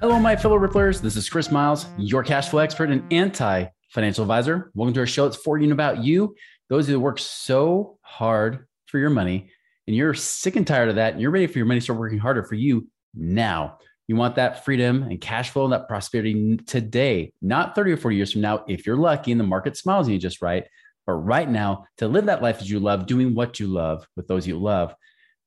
Hello, 0.00 0.18
my 0.18 0.34
fellow 0.34 0.58
Ripplers. 0.58 1.02
This 1.02 1.14
is 1.14 1.28
Chris 1.28 1.50
Miles, 1.50 1.84
your 1.98 2.22
cash 2.22 2.48
flow 2.48 2.60
expert 2.60 2.88
and 2.88 3.04
anti 3.12 3.66
financial 3.90 4.22
advisor. 4.22 4.70
Welcome 4.74 4.94
to 4.94 5.00
our 5.00 5.06
show. 5.06 5.26
It's 5.26 5.36
for 5.36 5.58
you 5.58 5.64
and 5.64 5.74
about 5.74 6.02
you, 6.02 6.34
those 6.70 6.88
who 6.88 6.98
work 6.98 7.18
so 7.18 7.98
hard 8.00 8.66
for 8.86 8.96
your 8.96 9.10
money, 9.10 9.50
and 9.86 9.94
you're 9.94 10.14
sick 10.14 10.56
and 10.56 10.66
tired 10.66 10.88
of 10.88 10.94
that, 10.94 11.12
and 11.12 11.20
you're 11.20 11.30
ready 11.30 11.46
for 11.46 11.58
your 11.58 11.66
money 11.66 11.80
to 11.80 11.84
start 11.84 11.98
working 11.98 12.18
harder 12.18 12.42
for 12.42 12.54
you 12.54 12.88
now. 13.14 13.76
You 14.08 14.16
want 14.16 14.36
that 14.36 14.64
freedom 14.64 15.02
and 15.02 15.20
cash 15.20 15.50
flow 15.50 15.64
and 15.64 15.72
that 15.74 15.86
prosperity 15.86 16.56
today, 16.56 17.34
not 17.42 17.74
30 17.74 17.92
or 17.92 17.96
40 17.98 18.16
years 18.16 18.32
from 18.32 18.40
now, 18.40 18.64
if 18.66 18.86
you're 18.86 18.96
lucky 18.96 19.32
and 19.32 19.40
the 19.40 19.44
market 19.44 19.76
smiles 19.76 20.08
at 20.08 20.12
you 20.12 20.18
just 20.18 20.40
right, 20.40 20.64
but 21.06 21.12
right 21.12 21.48
now 21.48 21.84
to 21.98 22.08
live 22.08 22.24
that 22.24 22.40
life 22.40 22.60
that 22.60 22.70
you 22.70 22.80
love, 22.80 23.04
doing 23.04 23.34
what 23.34 23.60
you 23.60 23.66
love 23.66 24.08
with 24.16 24.26
those 24.28 24.46
you 24.46 24.58
love. 24.58 24.94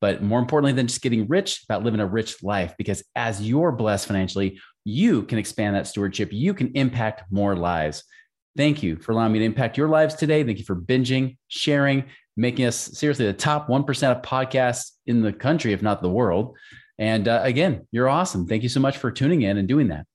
But 0.04 0.22
more 0.22 0.40
importantly 0.40 0.74
than 0.74 0.88
just 0.88 1.02
getting 1.02 1.30
rich, 1.30 1.64
about 1.64 1.86
living 1.86 2.02
a 2.02 2.06
rich 2.06 2.44
life, 2.44 2.76
because 2.78 3.02
as 3.16 3.42
you're 3.42 3.72
blessed 3.72 4.06
financially, 4.06 4.60
you 4.84 5.24
can 5.24 5.38
expand 5.38 5.78
that 5.78 5.88
stewardship. 5.88 6.34
You 6.34 6.54
can 6.54 6.74
impact 6.74 7.32
more 7.32 7.56
lives. 7.56 8.04
Thank 8.58 8.84
you 8.84 8.98
for 8.98 9.14
allowing 9.14 9.32
me 9.32 9.40
to 9.40 9.46
impact 9.46 9.78
your 9.78 9.88
lives 9.88 10.16
today. 10.16 10.44
Thank 10.44 10.58
you 10.60 10.66
for 10.66 10.76
binging, 10.76 11.38
sharing, 11.48 12.04
making 12.36 12.66
us 12.66 12.76
seriously 12.76 13.28
the 13.28 13.32
top 13.32 13.70
1% 13.70 14.12
of 14.12 14.22
podcasts 14.22 14.92
in 15.06 15.22
the 15.22 15.32
country, 15.32 15.72
if 15.72 15.82
not 15.82 16.02
the 16.02 16.10
world. 16.10 16.58
And 17.00 17.30
uh, 17.30 17.40
again, 17.42 17.88
you're 17.94 18.10
awesome. 18.10 18.46
Thank 18.46 18.64
you 18.64 18.68
so 18.68 18.82
much 18.82 18.98
for 18.98 19.10
tuning 19.10 19.44
in 19.44 19.58
and 19.58 19.70
doing 19.70 19.88
that. 19.88 20.06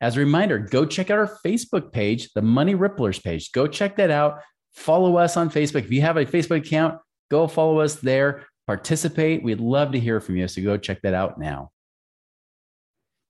As 0.00 0.16
a 0.16 0.18
reminder, 0.18 0.58
go 0.58 0.84
check 0.84 1.10
out 1.10 1.18
our 1.18 1.38
Facebook 1.46 1.92
page, 1.92 2.32
the 2.32 2.42
Money 2.42 2.74
Ripplers 2.74 3.22
page. 3.22 3.52
Go 3.52 3.68
check 3.68 3.98
that 3.98 4.10
out. 4.10 4.40
Follow 4.74 5.16
us 5.16 5.36
on 5.36 5.48
Facebook. 5.48 5.84
If 5.84 5.92
you 5.92 6.00
have 6.00 6.16
a 6.16 6.24
Facebook 6.24 6.66
account, 6.66 6.98
go 7.30 7.46
follow 7.46 7.78
us 7.78 7.94
there. 7.94 8.47
Participate. 8.68 9.42
We'd 9.42 9.60
love 9.60 9.92
to 9.92 9.98
hear 9.98 10.20
from 10.20 10.36
you. 10.36 10.46
So 10.46 10.60
go 10.60 10.76
check 10.76 11.00
that 11.00 11.14
out 11.14 11.40
now. 11.40 11.70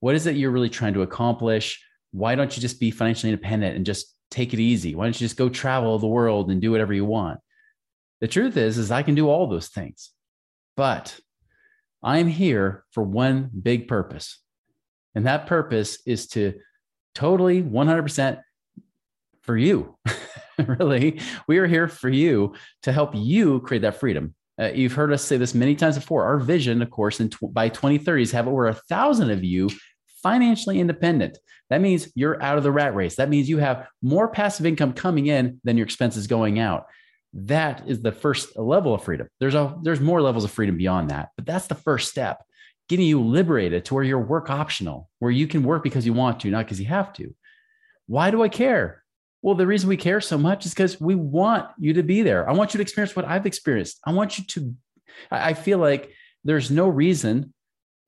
What 0.00 0.14
is 0.14 0.26
it 0.26 0.36
you're 0.36 0.50
really 0.50 0.70
trying 0.70 0.94
to 0.94 1.02
accomplish? 1.02 1.84
Why 2.12 2.34
don't 2.34 2.56
you 2.56 2.62
just 2.62 2.80
be 2.80 2.90
financially 2.90 3.30
independent 3.30 3.76
and 3.76 3.84
just 3.84 4.06
take 4.30 4.54
it 4.54 4.58
easy? 4.58 4.94
Why 4.94 5.04
don't 5.04 5.20
you 5.20 5.26
just 5.26 5.36
go 5.36 5.50
travel 5.50 5.98
the 5.98 6.06
world 6.06 6.50
and 6.50 6.62
do 6.62 6.70
whatever 6.70 6.94
you 6.94 7.04
want? 7.04 7.40
The 8.22 8.28
truth 8.28 8.56
is, 8.56 8.78
is 8.78 8.90
I 8.90 9.02
can 9.02 9.14
do 9.14 9.28
all 9.28 9.46
those 9.48 9.68
things, 9.68 10.12
but 10.78 11.20
I'm 12.02 12.26
here 12.26 12.84
for 12.92 13.02
one 13.02 13.50
big 13.62 13.86
purpose. 13.86 14.38
And 15.14 15.26
that 15.26 15.46
purpose 15.46 15.98
is 16.06 16.28
to 16.28 16.54
totally 17.14 17.62
100% 17.62 18.40
for 19.42 19.56
you. 19.56 19.96
really, 20.66 21.20
we 21.46 21.58
are 21.58 21.66
here 21.66 21.88
for 21.88 22.08
you 22.08 22.54
to 22.82 22.92
help 22.92 23.12
you 23.14 23.60
create 23.60 23.82
that 23.82 23.98
freedom. 23.98 24.34
Uh, 24.60 24.70
you've 24.74 24.92
heard 24.92 25.12
us 25.12 25.24
say 25.24 25.36
this 25.36 25.54
many 25.54 25.74
times 25.74 25.96
before. 25.96 26.24
Our 26.24 26.38
vision, 26.38 26.82
of 26.82 26.90
course, 26.90 27.20
in 27.20 27.30
tw- 27.30 27.52
by 27.52 27.68
2030 27.68 28.22
is 28.22 28.32
have 28.32 28.48
over 28.48 28.68
a 28.68 28.74
thousand 28.74 29.30
of 29.30 29.42
you 29.42 29.70
financially 30.22 30.78
independent. 30.78 31.38
That 31.70 31.80
means 31.80 32.08
you're 32.14 32.40
out 32.42 32.58
of 32.58 32.64
the 32.64 32.70
rat 32.70 32.94
race. 32.94 33.16
That 33.16 33.28
means 33.30 33.48
you 33.48 33.58
have 33.58 33.88
more 34.02 34.28
passive 34.28 34.66
income 34.66 34.92
coming 34.92 35.26
in 35.26 35.60
than 35.64 35.76
your 35.76 35.84
expenses 35.84 36.26
going 36.26 36.58
out. 36.58 36.86
That 37.32 37.88
is 37.88 38.02
the 38.02 38.12
first 38.12 38.58
level 38.58 38.94
of 38.94 39.02
freedom. 39.02 39.28
There's 39.40 39.54
a 39.54 39.74
there's 39.82 40.00
more 40.00 40.20
levels 40.20 40.44
of 40.44 40.50
freedom 40.50 40.76
beyond 40.76 41.10
that, 41.10 41.30
but 41.34 41.46
that's 41.46 41.66
the 41.66 41.74
first 41.74 42.10
step. 42.10 42.42
Getting 42.88 43.06
you 43.06 43.20
liberated 43.20 43.84
to 43.86 43.94
where 43.94 44.04
you're 44.04 44.20
work 44.20 44.50
optional, 44.50 45.08
where 45.18 45.30
you 45.30 45.46
can 45.46 45.62
work 45.62 45.82
because 45.82 46.04
you 46.04 46.12
want 46.12 46.40
to, 46.40 46.50
not 46.50 46.66
because 46.66 46.80
you 46.80 46.86
have 46.86 47.12
to. 47.14 47.34
Why 48.06 48.30
do 48.30 48.42
I 48.42 48.48
care? 48.48 49.02
Well, 49.40 49.54
the 49.54 49.66
reason 49.66 49.88
we 49.88 49.96
care 49.96 50.20
so 50.20 50.38
much 50.38 50.66
is 50.66 50.72
because 50.72 51.00
we 51.00 51.14
want 51.14 51.68
you 51.78 51.94
to 51.94 52.02
be 52.02 52.22
there. 52.22 52.48
I 52.48 52.52
want 52.52 52.74
you 52.74 52.78
to 52.78 52.82
experience 52.82 53.16
what 53.16 53.24
I've 53.24 53.46
experienced. 53.46 53.98
I 54.04 54.12
want 54.12 54.38
you 54.38 54.44
to, 54.44 54.74
I 55.30 55.54
feel 55.54 55.78
like 55.78 56.12
there's 56.44 56.70
no 56.70 56.88
reason 56.88 57.52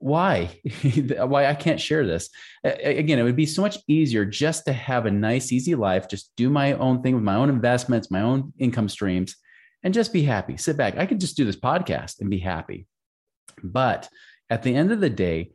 why 0.05 0.61
why 1.21 1.47
i 1.47 1.55
can't 1.55 1.81
share 1.81 2.07
this 2.07 2.29
again 2.63 3.19
it 3.19 3.23
would 3.23 3.35
be 3.37 3.47
so 3.47 3.63
much 3.63 3.79
easier 3.89 4.25
just 4.25 4.67
to 4.67 4.73
have 4.73 5.07
a 5.07 5.11
nice 5.11 5.51
easy 5.51 5.75
life 5.75 6.09
just 6.09 6.31
do 6.37 6.51
my 6.51 6.75
own 6.75 7.01
thing 7.03 7.15
with 7.15 7.25
my 7.25 7.37
own 7.37 7.49
investments 7.49 8.11
my 8.11 8.21
own 8.21 8.53
income 8.59 8.89
streams 8.89 9.37
and 9.83 9.95
just 9.95 10.13
be 10.13 10.23
happy 10.23 10.59
sit 10.59 10.77
back 10.77 10.99
i 10.99 11.07
could 11.07 11.21
just 11.21 11.39
do 11.39 11.45
this 11.47 11.57
podcast 11.57 12.21
and 12.21 12.29
be 12.29 12.39
happy 12.39 12.87
but 13.63 14.09
at 14.51 14.63
the 14.63 14.75
end 14.75 14.93
of 14.93 15.01
the 15.01 15.11
day 15.11 15.53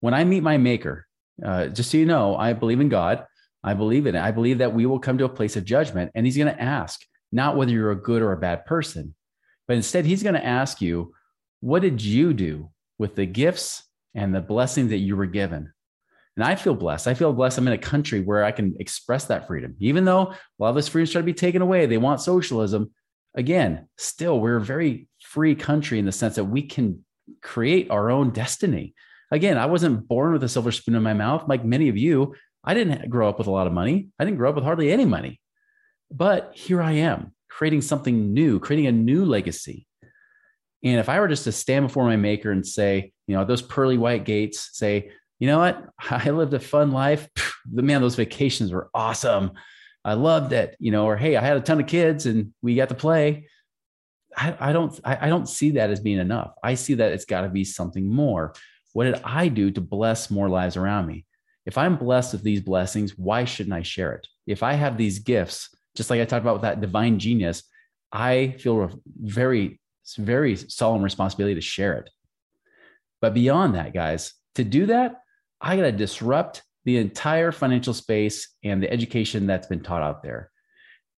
when 0.00 0.14
i 0.14 0.24
meet 0.24 0.42
my 0.42 0.56
maker 0.56 1.06
uh, 1.44 1.66
just 1.66 1.90
so 1.90 1.96
you 1.96 2.06
know 2.06 2.36
i 2.36 2.52
believe 2.52 2.80
in 2.80 2.88
god 2.88 3.24
i 3.62 3.74
believe 3.74 4.06
in 4.06 4.14
it 4.14 4.22
i 4.22 4.30
believe 4.30 4.58
that 4.58 4.74
we 4.74 4.86
will 4.86 4.98
come 4.98 5.18
to 5.18 5.24
a 5.24 5.28
place 5.28 5.56
of 5.56 5.64
judgment 5.64 6.10
and 6.14 6.26
he's 6.26 6.36
going 6.36 6.52
to 6.52 6.62
ask 6.62 7.00
not 7.30 7.56
whether 7.56 7.70
you're 7.70 7.90
a 7.90 7.96
good 7.96 8.22
or 8.22 8.32
a 8.32 8.38
bad 8.38 8.64
person 8.66 9.14
but 9.66 9.76
instead 9.76 10.04
he's 10.04 10.22
going 10.22 10.34
to 10.34 10.44
ask 10.44 10.80
you 10.80 11.12
what 11.60 11.82
did 11.82 12.02
you 12.02 12.32
do 12.32 12.70
with 12.98 13.14
the 13.14 13.26
gifts 13.26 13.84
and 14.14 14.34
the 14.34 14.40
blessing 14.40 14.88
that 14.88 14.98
you 14.98 15.16
were 15.16 15.26
given. 15.26 15.72
And 16.36 16.44
I 16.44 16.54
feel 16.54 16.74
blessed. 16.74 17.08
I 17.08 17.14
feel 17.14 17.32
blessed. 17.32 17.58
I'm 17.58 17.66
in 17.66 17.72
a 17.72 17.78
country 17.78 18.20
where 18.20 18.44
I 18.44 18.52
can 18.52 18.76
express 18.78 19.24
that 19.26 19.46
freedom. 19.46 19.74
Even 19.80 20.04
though 20.04 20.22
a 20.22 20.36
lot 20.58 20.70
of 20.70 20.74
this 20.76 20.88
freedom 20.88 21.04
is 21.04 21.12
trying 21.12 21.22
to 21.22 21.32
be 21.32 21.34
taken 21.34 21.62
away, 21.62 21.86
they 21.86 21.98
want 21.98 22.20
socialism. 22.20 22.92
Again, 23.34 23.88
still, 23.96 24.38
we're 24.38 24.56
a 24.56 24.64
very 24.64 25.08
free 25.20 25.54
country 25.54 25.98
in 25.98 26.06
the 26.06 26.12
sense 26.12 26.36
that 26.36 26.44
we 26.44 26.62
can 26.62 27.04
create 27.42 27.90
our 27.90 28.10
own 28.10 28.30
destiny. 28.30 28.94
Again, 29.30 29.58
I 29.58 29.66
wasn't 29.66 30.08
born 30.08 30.32
with 30.32 30.44
a 30.44 30.48
silver 30.48 30.72
spoon 30.72 30.94
in 30.94 31.02
my 31.02 31.14
mouth 31.14 31.48
like 31.48 31.64
many 31.64 31.88
of 31.88 31.96
you. 31.96 32.34
I 32.64 32.74
didn't 32.74 33.08
grow 33.10 33.28
up 33.28 33.38
with 33.38 33.46
a 33.46 33.52
lot 33.52 33.66
of 33.66 33.72
money. 33.72 34.08
I 34.18 34.24
didn't 34.24 34.38
grow 34.38 34.50
up 34.50 34.54
with 34.54 34.64
hardly 34.64 34.90
any 34.90 35.04
money. 35.04 35.40
But 36.10 36.52
here 36.54 36.80
I 36.80 36.92
am 36.92 37.32
creating 37.48 37.82
something 37.82 38.32
new, 38.32 38.60
creating 38.60 38.86
a 38.86 38.92
new 38.92 39.24
legacy. 39.24 39.86
And 40.84 41.00
if 41.00 41.08
I 41.08 41.18
were 41.20 41.28
just 41.28 41.44
to 41.44 41.52
stand 41.52 41.86
before 41.86 42.04
my 42.04 42.16
maker 42.16 42.52
and 42.52 42.66
say, 42.66 43.12
you 43.26 43.34
know, 43.34 43.44
those 43.44 43.62
pearly 43.62 43.98
white 43.98 44.24
gates, 44.24 44.70
say, 44.72 45.10
you 45.38 45.46
know 45.46 45.58
what? 45.58 45.84
I 46.10 46.30
lived 46.30 46.54
a 46.54 46.60
fun 46.60 46.92
life. 46.92 47.28
The 47.70 47.82
man, 47.82 48.00
those 48.00 48.14
vacations 48.14 48.72
were 48.72 48.88
awesome. 48.94 49.50
I 50.02 50.14
loved 50.14 50.54
it, 50.54 50.74
you 50.80 50.90
know, 50.90 51.04
or 51.04 51.18
hey, 51.18 51.36
I 51.36 51.44
had 51.44 51.58
a 51.58 51.60
ton 51.60 51.80
of 51.80 51.86
kids 51.86 52.24
and 52.24 52.54
we 52.62 52.76
got 52.76 52.88
to 52.88 52.94
play. 52.94 53.46
I, 54.38 54.56
I 54.60 54.72
don't 54.72 54.98
I, 55.04 55.26
I 55.26 55.28
don't 55.28 55.48
see 55.48 55.70
that 55.72 55.90
as 55.90 56.00
being 56.00 56.18
enough. 56.18 56.52
I 56.62 56.74
see 56.74 56.94
that 56.94 57.12
it's 57.12 57.24
got 57.24 57.42
to 57.42 57.48
be 57.48 57.64
something 57.64 58.08
more. 58.08 58.54
What 58.92 59.04
did 59.04 59.20
I 59.24 59.48
do 59.48 59.70
to 59.72 59.80
bless 59.80 60.30
more 60.30 60.48
lives 60.48 60.76
around 60.76 61.06
me? 61.06 61.26
If 61.66 61.76
I'm 61.76 61.96
blessed 61.96 62.32
with 62.32 62.42
these 62.42 62.60
blessings, 62.60 63.18
why 63.18 63.44
shouldn't 63.44 63.74
I 63.74 63.82
share 63.82 64.12
it? 64.12 64.26
If 64.46 64.62
I 64.62 64.72
have 64.72 64.96
these 64.96 65.18
gifts, 65.18 65.68
just 65.94 66.08
like 66.08 66.20
I 66.20 66.24
talked 66.24 66.44
about 66.44 66.54
with 66.54 66.62
that 66.62 66.80
divine 66.80 67.18
genius, 67.18 67.64
I 68.12 68.54
feel 68.58 69.02
very 69.20 69.80
it's 70.02 70.16
very 70.16 70.56
solemn 70.56 71.02
responsibility 71.02 71.56
to 71.56 71.60
share 71.60 71.94
it. 71.94 72.08
But 73.20 73.34
beyond 73.34 73.74
that, 73.74 73.92
guys, 73.92 74.32
to 74.54 74.64
do 74.64 74.86
that, 74.86 75.16
I 75.60 75.76
got 75.76 75.82
to 75.82 75.92
disrupt 75.92 76.62
the 76.84 76.96
entire 76.98 77.52
financial 77.52 77.92
space 77.92 78.48
and 78.64 78.82
the 78.82 78.90
education 78.90 79.46
that's 79.46 79.66
been 79.66 79.82
taught 79.82 80.02
out 80.02 80.22
there. 80.22 80.50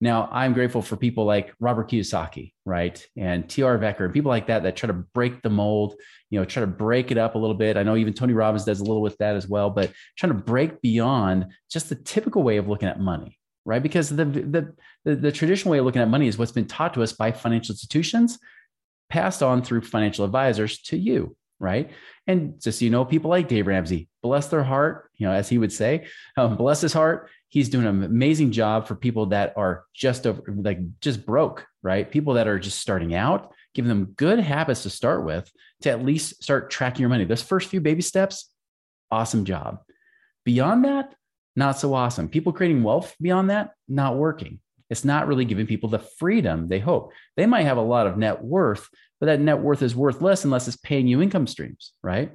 Now, 0.02 0.30
I'm 0.32 0.54
grateful 0.54 0.80
for 0.80 0.96
people 0.96 1.26
like 1.26 1.52
Robert 1.60 1.90
Kiyosaki, 1.90 2.52
right? 2.64 3.06
And 3.18 3.48
T. 3.48 3.60
Harv 3.60 3.82
Eker 3.82 4.06
and 4.06 4.14
people 4.14 4.30
like 4.30 4.46
that 4.46 4.62
that 4.62 4.74
try 4.74 4.86
to 4.86 4.94
break 4.94 5.42
the 5.42 5.50
mold, 5.50 5.94
you 6.30 6.38
know, 6.38 6.44
try 6.46 6.60
to 6.60 6.66
break 6.66 7.10
it 7.10 7.18
up 7.18 7.34
a 7.34 7.38
little 7.38 7.54
bit. 7.54 7.76
I 7.76 7.82
know 7.82 7.96
even 7.96 8.14
Tony 8.14 8.32
Robbins 8.32 8.64
does 8.64 8.80
a 8.80 8.84
little 8.84 9.02
with 9.02 9.18
that 9.18 9.36
as 9.36 9.46
well, 9.46 9.68
but 9.68 9.92
trying 10.16 10.32
to 10.32 10.38
break 10.38 10.80
beyond 10.80 11.48
just 11.70 11.90
the 11.90 11.96
typical 11.96 12.42
way 12.42 12.56
of 12.56 12.66
looking 12.66 12.88
at 12.88 12.98
money, 12.98 13.38
right? 13.66 13.82
Because 13.82 14.08
the, 14.08 14.24
the, 14.24 14.74
the, 15.04 15.16
the 15.16 15.32
traditional 15.32 15.72
way 15.72 15.78
of 15.78 15.84
looking 15.84 16.02
at 16.02 16.08
money 16.08 16.28
is 16.28 16.38
what's 16.38 16.52
been 16.52 16.66
taught 16.66 16.94
to 16.94 17.02
us 17.02 17.12
by 17.12 17.30
financial 17.30 17.74
institutions, 17.74 18.38
passed 19.10 19.42
on 19.42 19.62
through 19.62 19.82
financial 19.82 20.24
advisors 20.24 20.80
to 20.82 20.96
you, 20.96 21.36
right? 21.58 21.90
And 22.26 22.58
just 22.58 22.78
so 22.78 22.86
you 22.86 22.90
know, 22.90 23.04
people 23.04 23.28
like 23.28 23.48
Dave 23.48 23.66
Ramsey, 23.66 24.08
bless 24.22 24.46
their 24.46 24.64
heart, 24.64 25.10
you 25.16 25.26
know, 25.26 25.32
as 25.32 25.50
he 25.50 25.58
would 25.58 25.72
say, 25.72 26.06
um, 26.38 26.56
bless 26.56 26.80
his 26.80 26.94
heart 26.94 27.28
he's 27.50 27.68
doing 27.68 27.84
an 27.84 28.02
amazing 28.02 28.52
job 28.52 28.86
for 28.86 28.94
people 28.94 29.26
that 29.26 29.52
are 29.56 29.84
just 29.92 30.26
over, 30.26 30.42
like 30.56 30.78
just 31.00 31.26
broke, 31.26 31.66
right? 31.82 32.10
People 32.10 32.34
that 32.34 32.48
are 32.48 32.58
just 32.58 32.78
starting 32.78 33.14
out, 33.14 33.52
giving 33.74 33.88
them 33.88 34.14
good 34.16 34.38
habits 34.38 34.84
to 34.84 34.90
start 34.90 35.24
with 35.24 35.50
to 35.82 35.90
at 35.90 36.04
least 36.04 36.42
start 36.42 36.70
tracking 36.70 37.00
your 37.00 37.10
money. 37.10 37.24
Those 37.24 37.42
first 37.42 37.68
few 37.68 37.80
baby 37.80 38.02
steps, 38.02 38.48
awesome 39.10 39.44
job. 39.44 39.80
Beyond 40.44 40.84
that, 40.84 41.14
not 41.56 41.78
so 41.78 41.92
awesome. 41.92 42.28
People 42.28 42.52
creating 42.52 42.84
wealth 42.84 43.14
beyond 43.20 43.50
that, 43.50 43.72
not 43.88 44.16
working. 44.16 44.60
It's 44.88 45.04
not 45.04 45.26
really 45.26 45.44
giving 45.44 45.66
people 45.66 45.88
the 45.88 45.98
freedom 45.98 46.68
they 46.68 46.78
hope. 46.78 47.12
They 47.36 47.46
might 47.46 47.64
have 47.64 47.76
a 47.76 47.82
lot 47.82 48.06
of 48.06 48.16
net 48.16 48.42
worth, 48.42 48.88
but 49.18 49.26
that 49.26 49.40
net 49.40 49.58
worth 49.58 49.82
is 49.82 49.94
worth 49.94 50.22
less 50.22 50.44
unless 50.44 50.68
it's 50.68 50.76
paying 50.76 51.08
you 51.08 51.20
income 51.20 51.46
streams, 51.46 51.92
right? 52.02 52.32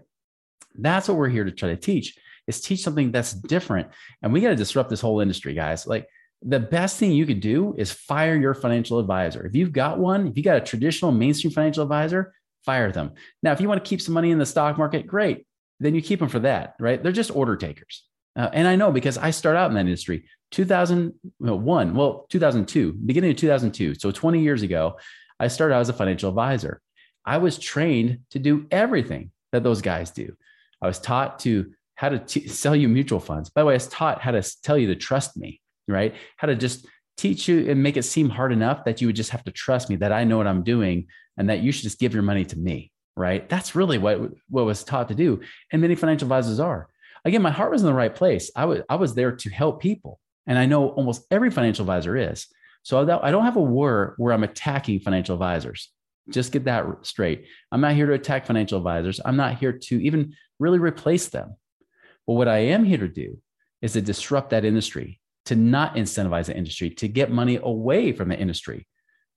That's 0.78 1.08
what 1.08 1.18
we're 1.18 1.30
here 1.30 1.46
to 1.46 1.52
try 1.52 1.70
to 1.70 1.78
teach 1.78 2.18
is 2.48 2.62
teach 2.62 2.82
something 2.84 3.12
that's 3.12 3.34
different. 3.34 3.90
And 4.22 4.32
we 4.32 4.42
got 4.42 4.50
to 4.50 4.56
disrupt 4.56 4.90
this 4.90 5.02
whole 5.02 5.20
industry, 5.20 5.54
guys. 5.54 5.88
Like 5.88 6.08
the 6.42 6.60
best 6.60 6.98
thing 6.98 7.12
you 7.12 7.26
could 7.26 7.40
do 7.40 7.76
is 7.78 7.92
fire 7.92 8.36
your 8.36 8.54
financial 8.54 9.00
advisor. 9.00 9.46
If 9.46 9.56
you've 9.56 9.74
got 9.74 10.00
one, 10.00 10.28
if 10.28 10.38
you 10.38 10.44
got 10.44 10.58
a 10.58 10.62
traditional 10.62 11.12
mainstream 11.12 11.52
financial 11.52 11.84
advisor, 11.84 12.34
fire 12.64 12.92
them. 12.92 13.14
Now, 13.44 13.52
if 13.52 13.62
you 13.62 13.68
want 13.68 13.84
to 13.84 13.90
keep 13.90 14.02
some 14.02 14.14
money 14.14 14.32
in 14.32 14.40
the 14.40 14.46
stock 14.46 14.78
market, 14.78 15.08
great. 15.08 15.46
Then 15.80 15.96
you 15.96 16.02
keep 16.02 16.20
them 16.20 16.30
for 16.30 16.40
that, 16.40 16.76
right? 16.80 17.02
They're 17.02 17.12
just 17.12 17.36
order 17.36 17.56
takers. 17.56 18.04
Uh, 18.36 18.50
and 18.54 18.68
I 18.68 18.76
know 18.76 18.92
because 18.92 19.18
I 19.18 19.32
start 19.32 19.56
out 19.56 19.70
in 19.70 19.76
that 19.76 19.82
industry 19.82 20.26
2001, 20.52 21.96
well, 21.96 22.26
2002, 22.30 22.94
beginning 22.94 23.32
of 23.32 23.38
2002. 23.38 23.96
So 23.96 24.12
20 24.12 24.42
years 24.42 24.62
ago, 24.62 24.98
I 25.40 25.48
started 25.48 25.76
out 25.76 25.82
as 25.82 25.90
a 25.90 25.94
financial 25.94 26.30
advisor. 26.30 26.82
I 27.26 27.38
was 27.38 27.58
trained 27.58 28.20
to 28.32 28.40
do 28.40 28.68
everything 28.72 29.32
that 29.52 29.64
those 29.64 29.82
guys 29.82 30.12
do. 30.12 30.36
I 30.82 30.88
was 30.88 31.00
taught 31.00 31.40
to 31.40 31.74
how 31.96 32.10
to 32.10 32.20
t- 32.20 32.48
sell 32.48 32.76
you 32.76 32.88
mutual 32.88 33.20
funds. 33.20 33.50
By 33.50 33.62
the 33.62 33.66
way, 33.68 33.74
I 33.74 33.76
was 33.76 33.88
taught 33.88 34.22
how 34.22 34.32
to 34.32 34.44
tell 34.64 34.78
you 34.78 34.88
to 34.88 34.96
trust 34.96 35.38
me, 35.38 35.62
right? 35.88 36.14
How 36.38 36.48
to 36.48 36.56
just 36.56 36.88
teach 37.18 37.48
you 37.48 37.70
and 37.70 37.82
make 37.82 37.98
it 37.98 38.04
seem 38.04 38.30
hard 38.30 38.52
enough 38.52 38.84
that 38.86 39.02
you 39.02 39.08
would 39.08 39.16
just 39.16 39.32
have 39.32 39.44
to 39.46 39.52
trust 39.52 39.90
me 39.90 39.96
that 39.98 40.12
I 40.12 40.26
know 40.26 40.38
what 40.38 40.48
I'm 40.48 40.64
doing 40.64 41.08
and 41.38 41.50
that 41.50 41.62
you 41.62 41.72
should 41.72 41.84
just 41.84 42.00
give 42.00 42.14
your 42.14 42.24
money 42.24 42.46
to 42.46 42.58
me, 42.58 42.92
right? 43.16 43.48
That's 43.48 43.76
really 43.76 43.98
what, 43.98 44.20
what 44.50 44.66
was 44.66 44.84
taught 44.84 45.08
to 45.08 45.16
do. 45.16 45.42
And 45.72 45.82
many 45.82 45.96
financial 45.96 46.26
advisors 46.26 46.60
are. 46.60 46.90
Again, 47.24 47.42
my 47.42 47.52
heart 47.52 47.72
was 47.72 47.82
in 47.82 47.88
the 47.88 47.94
right 47.94 48.14
place. 48.14 48.52
I 48.56 48.66
was, 48.66 48.82
I 48.90 48.96
was 48.96 49.16
there 49.16 49.32
to 49.32 49.50
help 49.50 49.82
people. 49.82 50.20
And 50.46 50.60
I 50.60 50.66
know 50.66 50.90
almost 50.90 51.26
every 51.32 51.50
financial 51.50 51.84
advisor 51.84 52.16
is. 52.16 52.48
So 52.84 53.02
I 53.02 53.32
don't 53.32 53.46
have 53.46 53.56
a 53.56 53.62
war 53.62 54.14
where 54.18 54.32
I'm 54.32 54.44
attacking 54.44 55.00
financial 55.00 55.34
advisors. 55.34 55.90
Just 56.30 56.52
get 56.52 56.66
that 56.66 56.86
straight. 57.02 57.46
I'm 57.72 57.82
not 57.82 57.94
here 57.94 58.06
to 58.06 58.14
attack 58.14 58.46
financial 58.46 58.78
advisors. 58.78 59.20
I'm 59.26 59.38
not 59.38 59.58
here 59.58 59.72
to 59.72 60.04
even 60.04 60.36
really 60.60 60.78
replace 60.78 61.30
them. 61.30 61.56
But 62.28 62.34
what 62.34 62.48
I 62.48 62.60
am 62.60 62.84
here 62.84 62.98
to 62.98 63.08
do 63.08 63.38
is 63.82 63.94
to 63.94 64.02
disrupt 64.02 64.50
that 64.50 64.66
industry, 64.66 65.20
to 65.46 65.56
not 65.56 65.96
incentivize 65.96 66.46
the 66.48 66.58
industry, 66.58 66.90
to 66.92 67.08
get 67.08 67.32
money 67.32 67.60
away 67.62 68.12
from 68.12 68.30
the 68.30 68.38
industry, 68.38 68.88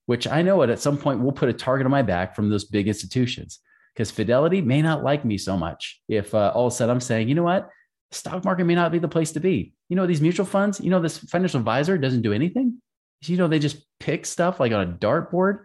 which 0.07 0.27
I 0.27 0.43
know 0.43 0.63
at 0.63 0.79
some 0.79 0.97
point 0.97 1.21
will 1.21 1.33
put 1.33 1.49
a 1.49 1.53
target 1.53 1.85
on 1.85 1.91
my 1.91 2.03
back 2.03 2.35
from 2.35 2.49
those 2.49 2.65
big 2.65 2.89
institutions. 2.89 3.61
Because 3.95 4.11
Fidelity 4.11 4.61
may 4.61 4.81
not 4.81 5.03
like 5.03 5.25
me 5.25 5.39
so 5.39 5.57
much 5.57 6.01
if 6.09 6.35
uh, 6.35 6.53
all 6.55 6.69
of 6.69 6.73
a 6.73 6.77
sudden 6.77 6.95
I'm 6.95 7.01
saying, 7.01 7.29
you 7.29 7.35
know 7.35 7.43
what, 7.43 7.69
stock 8.13 8.45
market 8.45 8.65
may 8.65 8.75
not 8.75 8.93
be 8.93 8.99
the 8.99 9.09
place 9.09 9.33
to 9.33 9.41
be. 9.41 9.73
You 9.89 9.97
know, 9.97 10.07
these 10.07 10.21
mutual 10.21 10.47
funds, 10.47 10.81
you 10.81 10.91
know, 10.91 11.01
this 11.01 11.19
financial 11.19 11.59
advisor 11.59 11.99
doesn't 11.99 12.23
do 12.23 12.33
anything. 12.33 12.81
You 13.23 13.37
know, 13.37 13.49
they 13.49 13.59
just 13.59 13.85
pick 13.99 14.25
stuff 14.25 14.61
like 14.61 14.73
on 14.73 14.89
a 14.89 14.93
dartboard. 14.93 15.61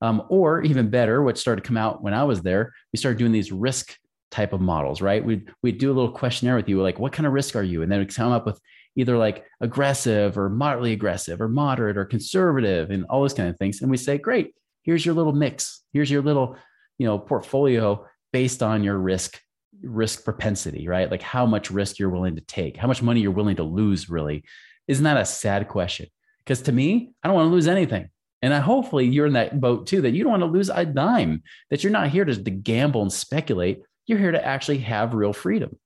Um, 0.00 0.24
or 0.30 0.62
even 0.62 0.90
better, 0.90 1.22
what 1.22 1.38
started 1.38 1.62
to 1.62 1.68
come 1.68 1.76
out 1.76 2.02
when 2.02 2.12
I 2.12 2.24
was 2.24 2.42
there, 2.42 2.72
we 2.92 2.98
started 2.98 3.18
doing 3.18 3.30
these 3.30 3.52
risk 3.52 3.96
type 4.32 4.52
of 4.52 4.60
models, 4.60 5.00
right? 5.00 5.24
We'd, 5.24 5.52
we'd 5.62 5.78
do 5.78 5.92
a 5.92 5.94
little 5.94 6.10
questionnaire 6.10 6.56
with 6.56 6.68
you, 6.68 6.82
like, 6.82 6.98
what 6.98 7.12
kind 7.12 7.26
of 7.26 7.32
risk 7.32 7.54
are 7.54 7.62
you? 7.62 7.82
And 7.82 7.92
then 7.92 8.00
we'd 8.00 8.14
come 8.14 8.32
up 8.32 8.46
with 8.46 8.58
either 8.96 9.16
like 9.16 9.44
aggressive 9.60 10.36
or 10.36 10.48
moderately 10.48 10.92
aggressive 10.92 11.40
or 11.40 11.48
moderate 11.48 11.96
or 11.96 12.04
conservative 12.04 12.90
and 12.90 13.04
all 13.08 13.20
those 13.20 13.34
kind 13.34 13.48
of 13.48 13.56
things. 13.58 13.80
And 13.80 13.90
we 13.90 13.96
say, 13.96 14.18
great, 14.18 14.54
here's 14.82 15.06
your 15.06 15.14
little 15.14 15.32
mix. 15.32 15.82
Here's 15.92 16.10
your 16.10 16.22
little, 16.22 16.56
you 16.98 17.06
know, 17.06 17.18
portfolio 17.18 18.06
based 18.32 18.62
on 18.62 18.82
your 18.82 18.98
risk 18.98 19.40
risk 19.82 20.24
propensity, 20.24 20.86
right? 20.86 21.10
Like 21.10 21.22
how 21.22 21.44
much 21.44 21.70
risk 21.70 21.98
you're 21.98 22.10
willing 22.10 22.36
to 22.36 22.42
take, 22.42 22.76
how 22.76 22.86
much 22.86 23.02
money 23.02 23.20
you're 23.20 23.32
willing 23.32 23.56
to 23.56 23.64
lose, 23.64 24.08
really. 24.08 24.44
Isn't 24.86 25.04
that 25.04 25.16
a 25.16 25.24
sad 25.24 25.68
question? 25.68 26.06
Because 26.38 26.62
to 26.62 26.72
me, 26.72 27.12
I 27.22 27.28
don't 27.28 27.36
want 27.36 27.46
to 27.46 27.52
lose 27.52 27.66
anything. 27.66 28.08
And 28.42 28.52
I 28.52 28.60
hopefully 28.60 29.06
you're 29.06 29.26
in 29.26 29.32
that 29.32 29.60
boat 29.60 29.86
too, 29.86 30.02
that 30.02 30.12
you 30.12 30.22
don't 30.22 30.32
want 30.32 30.42
to 30.42 30.46
lose 30.46 30.68
a 30.68 30.84
dime, 30.84 31.42
that 31.70 31.82
you're 31.82 31.92
not 31.92 32.08
here 32.08 32.24
to, 32.24 32.44
to 32.44 32.50
gamble 32.50 33.02
and 33.02 33.12
speculate, 33.12 33.82
you're 34.12 34.20
here 34.20 34.32
to 34.32 34.46
actually 34.46 34.78
have 34.78 35.14
real 35.14 35.32
freedom. 35.32 35.76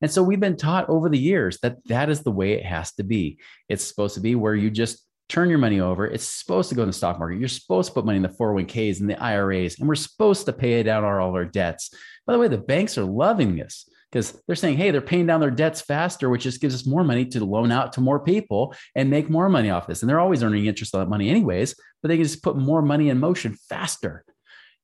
And 0.00 0.10
so 0.10 0.22
we've 0.22 0.40
been 0.40 0.56
taught 0.56 0.88
over 0.88 1.08
the 1.08 1.18
years 1.18 1.58
that 1.62 1.82
that 1.86 2.10
is 2.10 2.22
the 2.22 2.30
way 2.30 2.52
it 2.52 2.64
has 2.64 2.92
to 2.94 3.04
be. 3.04 3.38
It's 3.68 3.84
supposed 3.84 4.14
to 4.14 4.20
be 4.20 4.34
where 4.34 4.54
you 4.54 4.70
just 4.70 5.06
turn 5.28 5.48
your 5.48 5.58
money 5.58 5.80
over. 5.80 6.06
It's 6.06 6.26
supposed 6.26 6.68
to 6.68 6.74
go 6.74 6.82
in 6.82 6.88
the 6.88 6.92
stock 6.92 7.18
market. 7.18 7.38
You're 7.38 7.48
supposed 7.48 7.88
to 7.88 7.94
put 7.94 8.04
money 8.04 8.16
in 8.16 8.22
the 8.22 8.28
401ks 8.28 9.00
and 9.00 9.08
the 9.08 9.22
IRAs, 9.22 9.78
and 9.78 9.88
we're 9.88 9.94
supposed 9.94 10.44
to 10.46 10.52
pay 10.52 10.82
down 10.82 11.04
all 11.04 11.34
our 11.34 11.44
debts. 11.44 11.94
By 12.26 12.32
the 12.32 12.38
way, 12.38 12.48
the 12.48 12.58
banks 12.58 12.98
are 12.98 13.04
loving 13.04 13.56
this 13.56 13.88
because 14.10 14.38
they're 14.46 14.56
saying, 14.56 14.76
hey, 14.76 14.90
they're 14.90 15.00
paying 15.00 15.26
down 15.26 15.40
their 15.40 15.50
debts 15.50 15.80
faster, 15.80 16.28
which 16.28 16.42
just 16.42 16.60
gives 16.60 16.74
us 16.74 16.86
more 16.86 17.02
money 17.02 17.24
to 17.24 17.44
loan 17.44 17.72
out 17.72 17.94
to 17.94 18.02
more 18.02 18.20
people 18.20 18.74
and 18.94 19.08
make 19.08 19.30
more 19.30 19.48
money 19.48 19.70
off 19.70 19.86
this. 19.86 20.02
And 20.02 20.10
they're 20.10 20.20
always 20.20 20.42
earning 20.42 20.66
interest 20.66 20.94
on 20.94 21.00
that 21.00 21.08
money, 21.08 21.30
anyways, 21.30 21.74
but 22.02 22.08
they 22.08 22.16
can 22.16 22.24
just 22.24 22.42
put 22.42 22.56
more 22.56 22.82
money 22.82 23.08
in 23.08 23.18
motion 23.18 23.56
faster. 23.68 24.24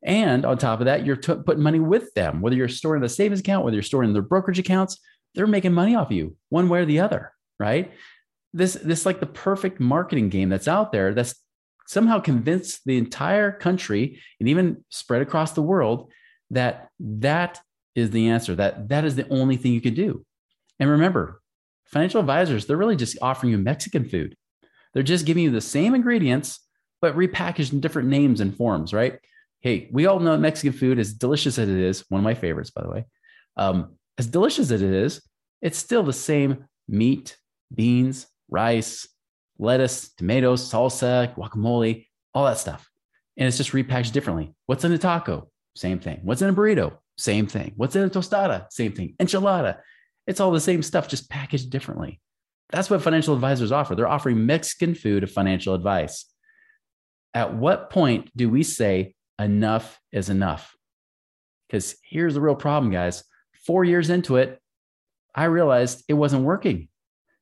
And 0.02 0.44
on 0.44 0.58
top 0.58 0.80
of 0.80 0.86
that, 0.86 1.04
you're 1.04 1.16
t- 1.16 1.34
putting 1.44 1.62
money 1.62 1.80
with 1.80 2.14
them, 2.14 2.40
whether 2.40 2.56
you're 2.56 2.68
storing 2.68 3.02
the 3.02 3.08
savings 3.08 3.40
account, 3.40 3.64
whether 3.64 3.74
you're 3.74 3.82
storing 3.82 4.12
their 4.12 4.22
brokerage 4.22 4.58
accounts, 4.58 4.98
they're 5.34 5.46
making 5.46 5.72
money 5.72 5.94
off 5.94 6.10
you 6.10 6.36
one 6.48 6.68
way 6.68 6.80
or 6.80 6.84
the 6.84 7.00
other, 7.00 7.32
right? 7.58 7.92
This 8.52 8.74
this 8.74 9.04
like 9.04 9.20
the 9.20 9.26
perfect 9.26 9.80
marketing 9.80 10.28
game 10.30 10.48
that's 10.48 10.68
out 10.68 10.92
there 10.92 11.12
that's 11.14 11.34
somehow 11.86 12.20
convinced 12.20 12.82
the 12.84 12.96
entire 12.96 13.52
country 13.52 14.20
and 14.40 14.48
even 14.48 14.84
spread 14.88 15.22
across 15.22 15.52
the 15.52 15.62
world 15.62 16.10
that 16.50 16.88
that 17.00 17.60
is 17.94 18.10
the 18.10 18.28
answer 18.28 18.54
that 18.54 18.88
that 18.88 19.04
is 19.04 19.16
the 19.16 19.28
only 19.28 19.56
thing 19.56 19.72
you 19.72 19.80
can 19.80 19.94
do. 19.94 20.24
And 20.78 20.88
remember, 20.88 21.40
financial 21.86 22.20
advisors, 22.20 22.66
they're 22.66 22.76
really 22.76 22.96
just 22.96 23.18
offering 23.20 23.50
you 23.50 23.58
Mexican 23.58 24.08
food. 24.08 24.36
They're 24.94 25.02
just 25.02 25.26
giving 25.26 25.44
you 25.44 25.50
the 25.50 25.60
same 25.60 25.94
ingredients 25.94 26.60
but 27.00 27.16
repackaged 27.16 27.72
in 27.72 27.80
different 27.80 28.08
names 28.08 28.40
and 28.40 28.56
forms, 28.56 28.92
right? 28.92 29.18
Hey, 29.60 29.88
we 29.92 30.06
all 30.06 30.20
know 30.20 30.36
Mexican 30.36 30.72
food, 30.72 30.98
as 30.98 31.12
delicious 31.12 31.58
as 31.58 31.68
it 31.68 31.76
is, 31.76 32.04
one 32.08 32.20
of 32.20 32.24
my 32.24 32.34
favorites, 32.34 32.70
by 32.70 32.82
the 32.82 32.90
way, 32.90 33.06
um, 33.56 33.96
as 34.16 34.26
delicious 34.26 34.70
as 34.70 34.82
it 34.82 34.90
is, 34.90 35.22
it's 35.60 35.78
still 35.78 36.02
the 36.02 36.12
same 36.12 36.64
meat, 36.88 37.36
beans, 37.74 38.26
rice, 38.48 39.08
lettuce, 39.58 40.10
tomatoes, 40.14 40.70
salsa, 40.70 41.34
guacamole, 41.34 42.06
all 42.34 42.44
that 42.44 42.58
stuff. 42.58 42.88
And 43.36 43.46
it's 43.46 43.56
just 43.56 43.72
repackaged 43.72 44.12
differently. 44.12 44.54
What's 44.66 44.84
in 44.84 44.92
a 44.92 44.98
taco? 44.98 45.50
Same 45.76 45.98
thing. 45.98 46.20
What's 46.22 46.42
in 46.42 46.48
a 46.48 46.52
burrito? 46.52 46.98
Same 47.16 47.46
thing. 47.46 47.72
What's 47.76 47.96
in 47.96 48.02
a 48.02 48.10
tostada? 48.10 48.66
Same 48.70 48.92
thing. 48.92 49.14
Enchilada. 49.20 49.78
It's 50.26 50.40
all 50.40 50.50
the 50.50 50.60
same 50.60 50.82
stuff, 50.82 51.08
just 51.08 51.30
packaged 51.30 51.70
differently. 51.70 52.20
That's 52.70 52.90
what 52.90 53.02
financial 53.02 53.34
advisors 53.34 53.72
offer. 53.72 53.94
They're 53.94 54.08
offering 54.08 54.44
Mexican 54.44 54.94
food 54.94 55.22
of 55.22 55.30
financial 55.30 55.74
advice. 55.74 56.26
At 57.34 57.54
what 57.54 57.90
point 57.90 58.30
do 58.36 58.48
we 58.48 58.62
say, 58.62 59.14
enough 59.38 60.00
is 60.12 60.28
enough. 60.30 60.74
Because 61.68 61.96
here's 62.02 62.34
the 62.34 62.40
real 62.40 62.54
problem, 62.54 62.92
guys. 62.92 63.24
Four 63.66 63.84
years 63.84 64.10
into 64.10 64.36
it, 64.36 64.60
I 65.34 65.44
realized 65.44 66.04
it 66.08 66.14
wasn't 66.14 66.44
working. 66.44 66.88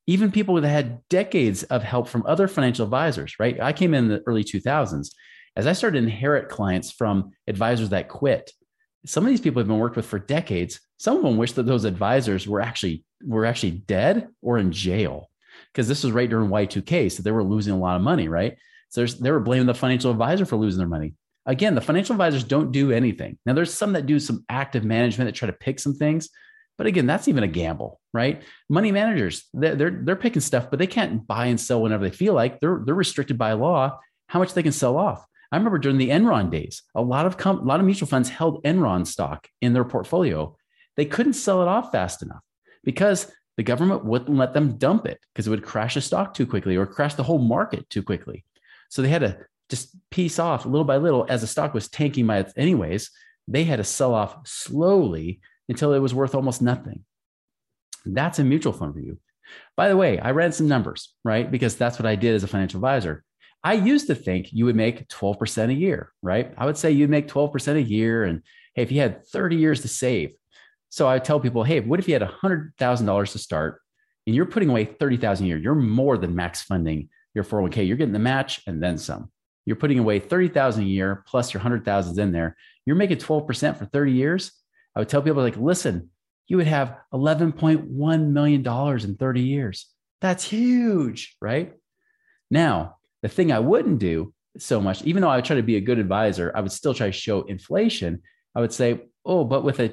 Even 0.06 0.30
people 0.30 0.60
that 0.60 0.68
had 0.68 1.00
decades 1.08 1.62
of 1.64 1.82
help 1.82 2.08
from 2.08 2.24
other 2.26 2.48
financial 2.48 2.84
advisors, 2.84 3.36
right? 3.38 3.60
I 3.60 3.72
came 3.72 3.94
in 3.94 4.08
the 4.08 4.22
early 4.26 4.44
2000s. 4.44 5.08
As 5.56 5.66
I 5.66 5.72
started 5.72 6.00
to 6.00 6.04
inherit 6.04 6.48
clients 6.48 6.92
from 6.92 7.32
advisors 7.48 7.88
that 7.90 8.08
quit, 8.08 8.52
some 9.06 9.24
of 9.24 9.30
these 9.30 9.40
people 9.40 9.60
have 9.60 9.68
been 9.68 9.78
worked 9.78 9.96
with 9.96 10.06
for 10.06 10.18
decades. 10.18 10.80
Some 10.98 11.16
of 11.16 11.22
them 11.22 11.36
wish 11.36 11.52
that 11.52 11.64
those 11.64 11.84
advisors 11.84 12.46
were 12.46 12.60
actually 12.60 13.04
were 13.24 13.46
actually 13.46 13.70
dead 13.70 14.28
or 14.42 14.58
in 14.58 14.72
jail 14.72 15.30
because 15.72 15.88
this 15.88 16.04
was 16.04 16.12
right 16.12 16.28
during 16.28 16.50
Y2K, 16.50 17.10
so 17.10 17.22
they 17.22 17.30
were 17.30 17.44
losing 17.44 17.72
a 17.72 17.78
lot 17.78 17.96
of 17.96 18.02
money, 18.02 18.28
right? 18.28 18.56
So 18.88 19.04
they 19.06 19.30
were 19.30 19.40
blaming 19.40 19.66
the 19.66 19.74
financial 19.74 20.10
advisor 20.10 20.44
for 20.44 20.56
losing 20.56 20.78
their 20.78 20.88
money. 20.88 21.14
Again, 21.46 21.74
the 21.74 21.80
financial 21.80 22.14
advisors 22.14 22.44
don't 22.44 22.72
do 22.72 22.90
anything. 22.90 23.38
Now, 23.46 23.52
there's 23.52 23.72
some 23.72 23.92
that 23.92 24.06
do 24.06 24.18
some 24.18 24.44
active 24.48 24.84
management 24.84 25.28
that 25.28 25.34
try 25.34 25.46
to 25.46 25.52
pick 25.52 25.78
some 25.78 25.94
things, 25.94 26.28
but 26.76 26.86
again, 26.86 27.06
that's 27.06 27.28
even 27.28 27.44
a 27.44 27.48
gamble, 27.48 28.00
right? 28.12 28.42
Money 28.68 28.92
managers, 28.92 29.44
they're, 29.54 29.74
they're, 29.76 30.02
they're 30.02 30.16
picking 30.16 30.42
stuff, 30.42 30.68
but 30.68 30.78
they 30.78 30.86
can't 30.86 31.26
buy 31.26 31.46
and 31.46 31.60
sell 31.60 31.80
whenever 31.80 32.04
they 32.04 32.14
feel 32.14 32.34
like. 32.34 32.60
They're, 32.60 32.82
they're 32.84 32.94
restricted 32.94 33.38
by 33.38 33.52
law 33.52 33.98
how 34.28 34.38
much 34.38 34.54
they 34.54 34.62
can 34.62 34.72
sell 34.72 34.96
off. 34.96 35.24
I 35.52 35.56
remember 35.56 35.78
during 35.78 35.98
the 35.98 36.10
Enron 36.10 36.50
days, 36.50 36.82
a 36.94 37.02
lot 37.02 37.24
of 37.24 37.36
a 37.46 37.52
lot 37.52 37.78
of 37.80 37.86
mutual 37.86 38.08
funds 38.08 38.28
held 38.28 38.62
Enron 38.64 39.06
stock 39.06 39.48
in 39.60 39.72
their 39.72 39.84
portfolio. 39.84 40.56
They 40.96 41.04
couldn't 41.04 41.34
sell 41.34 41.62
it 41.62 41.68
off 41.68 41.92
fast 41.92 42.22
enough 42.22 42.42
because 42.82 43.30
the 43.56 43.62
government 43.62 44.04
wouldn't 44.04 44.36
let 44.36 44.52
them 44.52 44.76
dump 44.76 45.06
it 45.06 45.20
because 45.32 45.46
it 45.46 45.50
would 45.50 45.64
crash 45.64 45.94
the 45.94 46.00
stock 46.00 46.34
too 46.34 46.46
quickly 46.46 46.76
or 46.76 46.84
crash 46.84 47.14
the 47.14 47.22
whole 47.22 47.38
market 47.38 47.88
too 47.88 48.02
quickly. 48.02 48.44
So 48.90 49.02
they 49.02 49.08
had 49.08 49.20
to 49.20 49.38
just 49.68 49.96
piece 50.10 50.38
off 50.38 50.64
little 50.64 50.84
by 50.84 50.96
little 50.96 51.26
as 51.28 51.40
the 51.40 51.46
stock 51.46 51.74
was 51.74 51.88
tanking 51.88 52.26
my 52.26 52.46
anyways. 52.56 53.10
They 53.48 53.64
had 53.64 53.76
to 53.76 53.84
sell 53.84 54.14
off 54.14 54.46
slowly 54.46 55.40
until 55.68 55.92
it 55.92 55.98
was 55.98 56.14
worth 56.14 56.34
almost 56.34 56.62
nothing. 56.62 57.04
That's 58.04 58.38
a 58.38 58.44
mutual 58.44 58.72
fund 58.72 58.94
for 58.94 59.00
you. 59.00 59.18
By 59.76 59.88
the 59.88 59.96
way, 59.96 60.18
I 60.18 60.30
ran 60.30 60.52
some 60.52 60.68
numbers, 60.68 61.14
right? 61.24 61.50
Because 61.50 61.76
that's 61.76 61.98
what 61.98 62.06
I 62.06 62.16
did 62.16 62.34
as 62.34 62.44
a 62.44 62.48
financial 62.48 62.78
advisor. 62.78 63.24
I 63.62 63.74
used 63.74 64.06
to 64.08 64.14
think 64.14 64.48
you 64.52 64.64
would 64.64 64.76
make 64.76 65.08
12% 65.08 65.70
a 65.70 65.74
year, 65.74 66.12
right? 66.22 66.52
I 66.56 66.66
would 66.66 66.76
say 66.76 66.92
you'd 66.92 67.10
make 67.10 67.28
12% 67.28 67.76
a 67.76 67.82
year. 67.82 68.24
And 68.24 68.42
hey, 68.74 68.82
if 68.82 68.92
you 68.92 69.00
had 69.00 69.26
30 69.26 69.56
years 69.56 69.82
to 69.82 69.88
save. 69.88 70.34
So 70.90 71.08
I 71.08 71.18
tell 71.18 71.40
people, 71.40 71.64
hey, 71.64 71.80
what 71.80 71.98
if 71.98 72.08
you 72.08 72.14
had 72.14 72.22
$100,000 72.22 73.32
to 73.32 73.38
start 73.38 73.80
and 74.26 74.36
you're 74.36 74.46
putting 74.46 74.68
away 74.68 74.84
30,000 74.84 75.44
a 75.44 75.48
year? 75.48 75.58
You're 75.58 75.74
more 75.74 76.16
than 76.16 76.34
max 76.34 76.62
funding 76.62 77.08
your 77.34 77.44
401k. 77.44 77.86
You're 77.86 77.96
getting 77.96 78.12
the 78.12 78.18
match 78.18 78.62
and 78.66 78.82
then 78.82 78.98
some. 78.98 79.30
You're 79.66 79.76
putting 79.76 79.98
away 79.98 80.20
30,000 80.20 80.82
a 80.82 80.86
year 80.86 81.24
plus 81.26 81.52
your 81.52 81.58
100,000 81.58 82.18
in 82.18 82.32
there. 82.32 82.56
You're 82.86 82.96
making 82.96 83.18
12% 83.18 83.76
for 83.76 83.84
30 83.84 84.12
years. 84.12 84.52
I 84.94 85.00
would 85.00 85.08
tell 85.08 85.20
people 85.20 85.42
like, 85.42 85.56
listen, 85.56 86.10
you 86.46 86.56
would 86.56 86.68
have 86.68 86.96
$11.1 87.12 88.28
million 88.28 88.66
in 88.66 89.16
30 89.16 89.40
years. 89.40 89.86
That's 90.20 90.44
huge, 90.44 91.36
right? 91.40 91.74
Now, 92.50 92.96
the 93.22 93.28
thing 93.28 93.50
I 93.50 93.58
wouldn't 93.58 93.98
do 93.98 94.32
so 94.56 94.80
much, 94.80 95.02
even 95.02 95.20
though 95.20 95.28
I 95.28 95.36
would 95.36 95.44
try 95.44 95.56
to 95.56 95.62
be 95.62 95.76
a 95.76 95.80
good 95.80 95.98
advisor, 95.98 96.52
I 96.54 96.60
would 96.60 96.72
still 96.72 96.94
try 96.94 97.06
to 97.06 97.12
show 97.12 97.42
inflation. 97.42 98.22
I 98.54 98.60
would 98.60 98.72
say, 98.72 99.00
oh, 99.24 99.44
but 99.44 99.64
with 99.64 99.80
a 99.80 99.92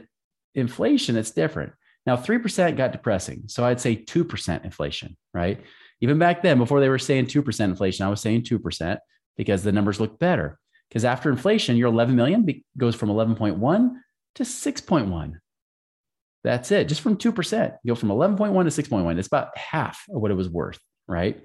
inflation, 0.53 1.18
it's 1.18 1.32
different. 1.32 1.74
Now, 2.06 2.15
3% 2.15 2.77
got 2.77 2.92
depressing. 2.92 3.44
So 3.48 3.65
I'd 3.65 3.82
say 3.82 3.96
2% 3.96 4.63
inflation, 4.63 5.18
right? 5.34 5.63
Even 6.01 6.20
back 6.20 6.44
then, 6.44 6.58
before 6.58 6.80
they 6.80 6.89
were 6.89 7.00
saying 7.00 7.27
2% 7.27 7.60
inflation, 7.62 8.06
I 8.06 8.10
was 8.10 8.22
saying 8.22 8.44
2% 8.44 8.98
because 9.37 9.63
the 9.63 9.71
numbers 9.71 9.99
look 9.99 10.19
better. 10.19 10.59
Because 10.89 11.05
after 11.05 11.29
inflation, 11.29 11.75
your 11.75 11.87
11 11.87 12.15
million 12.15 12.63
goes 12.77 12.95
from 12.95 13.09
11.1 13.09 13.95
to 14.35 14.43
6.1. 14.43 15.33
That's 16.43 16.71
it, 16.71 16.87
just 16.87 17.01
from 17.01 17.17
2%. 17.17 17.77
You 17.83 17.91
go 17.91 17.95
from 17.95 18.09
11.1 18.09 18.37
to 18.37 18.83
6.1. 18.83 19.17
It's 19.17 19.27
about 19.27 19.57
half 19.57 20.03
of 20.09 20.21
what 20.21 20.31
it 20.31 20.35
was 20.35 20.49
worth, 20.49 20.79
right? 21.07 21.41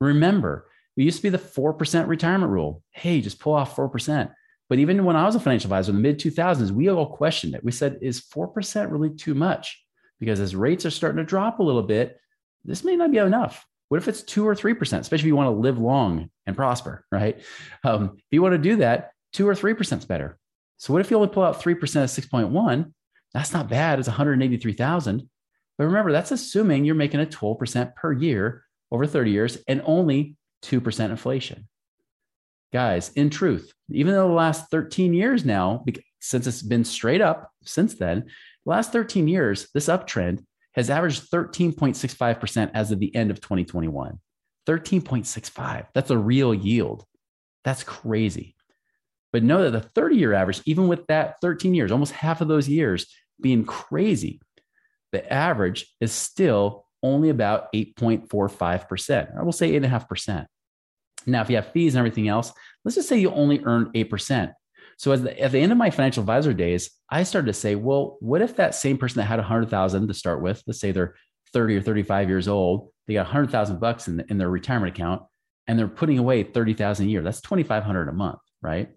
Remember, 0.00 0.66
it 0.96 1.02
used 1.04 1.18
to 1.18 1.22
be 1.22 1.28
the 1.28 1.38
4% 1.38 2.08
retirement 2.08 2.50
rule. 2.50 2.82
Hey, 2.90 3.20
just 3.20 3.38
pull 3.38 3.54
off 3.54 3.76
4%. 3.76 4.32
But 4.68 4.78
even 4.78 5.04
when 5.04 5.16
I 5.16 5.26
was 5.26 5.34
a 5.34 5.40
financial 5.40 5.68
advisor 5.68 5.90
in 5.90 5.96
the 5.96 6.02
mid 6.02 6.18
2000s, 6.18 6.70
we 6.70 6.88
all 6.88 7.14
questioned 7.14 7.54
it. 7.54 7.62
We 7.62 7.72
said, 7.72 7.98
is 8.00 8.22
4% 8.22 8.90
really 8.90 9.10
too 9.10 9.34
much? 9.34 9.84
Because 10.18 10.40
as 10.40 10.56
rates 10.56 10.86
are 10.86 10.90
starting 10.90 11.18
to 11.18 11.24
drop 11.24 11.58
a 11.58 11.62
little 11.62 11.82
bit, 11.82 12.18
this 12.64 12.84
may 12.84 12.96
not 12.96 13.10
be 13.10 13.18
enough. 13.18 13.66
What 13.92 14.00
if 14.00 14.08
it's 14.08 14.22
two 14.22 14.48
or 14.48 14.54
3%, 14.54 14.80
especially 14.80 15.24
if 15.24 15.26
you 15.26 15.36
want 15.36 15.48
to 15.48 15.60
live 15.60 15.78
long 15.78 16.30
and 16.46 16.56
prosper, 16.56 17.04
right? 17.12 17.38
Um, 17.84 18.14
if 18.16 18.24
you 18.30 18.40
want 18.40 18.54
to 18.54 18.58
do 18.58 18.76
that, 18.76 19.10
two 19.34 19.46
or 19.46 19.52
3% 19.52 19.98
is 19.98 20.06
better. 20.06 20.38
So 20.78 20.94
what 20.94 21.02
if 21.02 21.10
you 21.10 21.18
only 21.18 21.28
pull 21.28 21.42
out 21.42 21.60
3% 21.60 21.72
of 21.74 22.08
6.1? 22.08 22.90
That's 23.34 23.52
not 23.52 23.68
bad. 23.68 23.98
It's 23.98 24.08
183,000. 24.08 25.28
But 25.76 25.84
remember, 25.84 26.10
that's 26.10 26.30
assuming 26.30 26.86
you're 26.86 26.94
making 26.94 27.20
a 27.20 27.26
12% 27.26 27.94
per 27.94 28.14
year 28.14 28.64
over 28.90 29.06
30 29.06 29.30
years 29.30 29.58
and 29.68 29.82
only 29.84 30.36
2% 30.62 31.10
inflation. 31.10 31.68
Guys, 32.72 33.10
in 33.10 33.28
truth, 33.28 33.74
even 33.90 34.14
though 34.14 34.28
the 34.28 34.32
last 34.32 34.70
13 34.70 35.12
years 35.12 35.44
now, 35.44 35.84
since 36.18 36.46
it's 36.46 36.62
been 36.62 36.86
straight 36.86 37.20
up 37.20 37.50
since 37.62 37.96
then, 37.96 38.20
the 38.64 38.70
last 38.70 38.90
13 38.90 39.28
years, 39.28 39.68
this 39.74 39.88
uptrend 39.88 40.46
has 40.74 40.90
averaged 40.90 41.30
13.65% 41.30 42.70
as 42.74 42.90
of 42.90 42.98
the 42.98 43.14
end 43.14 43.30
of 43.30 43.40
2021. 43.40 44.18
13.65. 44.66 45.86
That's 45.94 46.10
a 46.10 46.18
real 46.18 46.54
yield. 46.54 47.04
That's 47.64 47.84
crazy. 47.84 48.56
But 49.32 49.42
know 49.42 49.68
that 49.68 49.82
the 49.82 49.88
30 49.88 50.16
year 50.16 50.34
average, 50.34 50.60
even 50.66 50.88
with 50.88 51.06
that 51.06 51.36
13 51.40 51.74
years, 51.74 51.90
almost 51.90 52.12
half 52.12 52.40
of 52.40 52.48
those 52.48 52.68
years 52.68 53.06
being 53.40 53.64
crazy, 53.64 54.40
the 55.10 55.30
average 55.32 55.86
is 56.00 56.12
still 56.12 56.86
only 57.02 57.30
about 57.30 57.72
8.45%. 57.72 59.38
I 59.38 59.42
will 59.42 59.52
say 59.52 59.72
8.5%. 59.72 60.46
Now, 61.26 61.42
if 61.42 61.50
you 61.50 61.56
have 61.56 61.72
fees 61.72 61.94
and 61.94 61.98
everything 61.98 62.28
else, 62.28 62.52
let's 62.84 62.94
just 62.96 63.08
say 63.08 63.18
you 63.18 63.30
only 63.30 63.60
earned 63.64 63.88
8%. 63.94 64.52
So 65.02 65.16
the, 65.16 65.36
at 65.40 65.50
the 65.50 65.58
end 65.58 65.72
of 65.72 65.78
my 65.78 65.90
financial 65.90 66.20
advisor 66.20 66.52
days, 66.52 66.88
I 67.10 67.24
started 67.24 67.48
to 67.48 67.52
say, 67.52 67.74
well, 67.74 68.18
what 68.20 68.40
if 68.40 68.54
that 68.54 68.76
same 68.76 68.98
person 68.98 69.18
that 69.18 69.24
had 69.24 69.40
100,000 69.40 70.06
to 70.06 70.14
start 70.14 70.40
with, 70.40 70.62
let's 70.68 70.78
say 70.78 70.92
they're 70.92 71.16
30 71.52 71.78
or 71.78 71.82
35 71.82 72.28
years 72.28 72.46
old, 72.46 72.90
they 73.08 73.14
got 73.14 73.26
100,000 73.26 73.80
bucks 73.80 74.06
in, 74.06 74.18
the, 74.18 74.30
in 74.30 74.38
their 74.38 74.48
retirement 74.48 74.94
account 74.94 75.22
and 75.66 75.76
they're 75.76 75.88
putting 75.88 76.20
away 76.20 76.44
30,000 76.44 77.04
a 77.04 77.08
year. 77.08 77.20
That's 77.20 77.40
2,500 77.40 78.10
a 78.10 78.12
month, 78.12 78.38
right? 78.62 78.90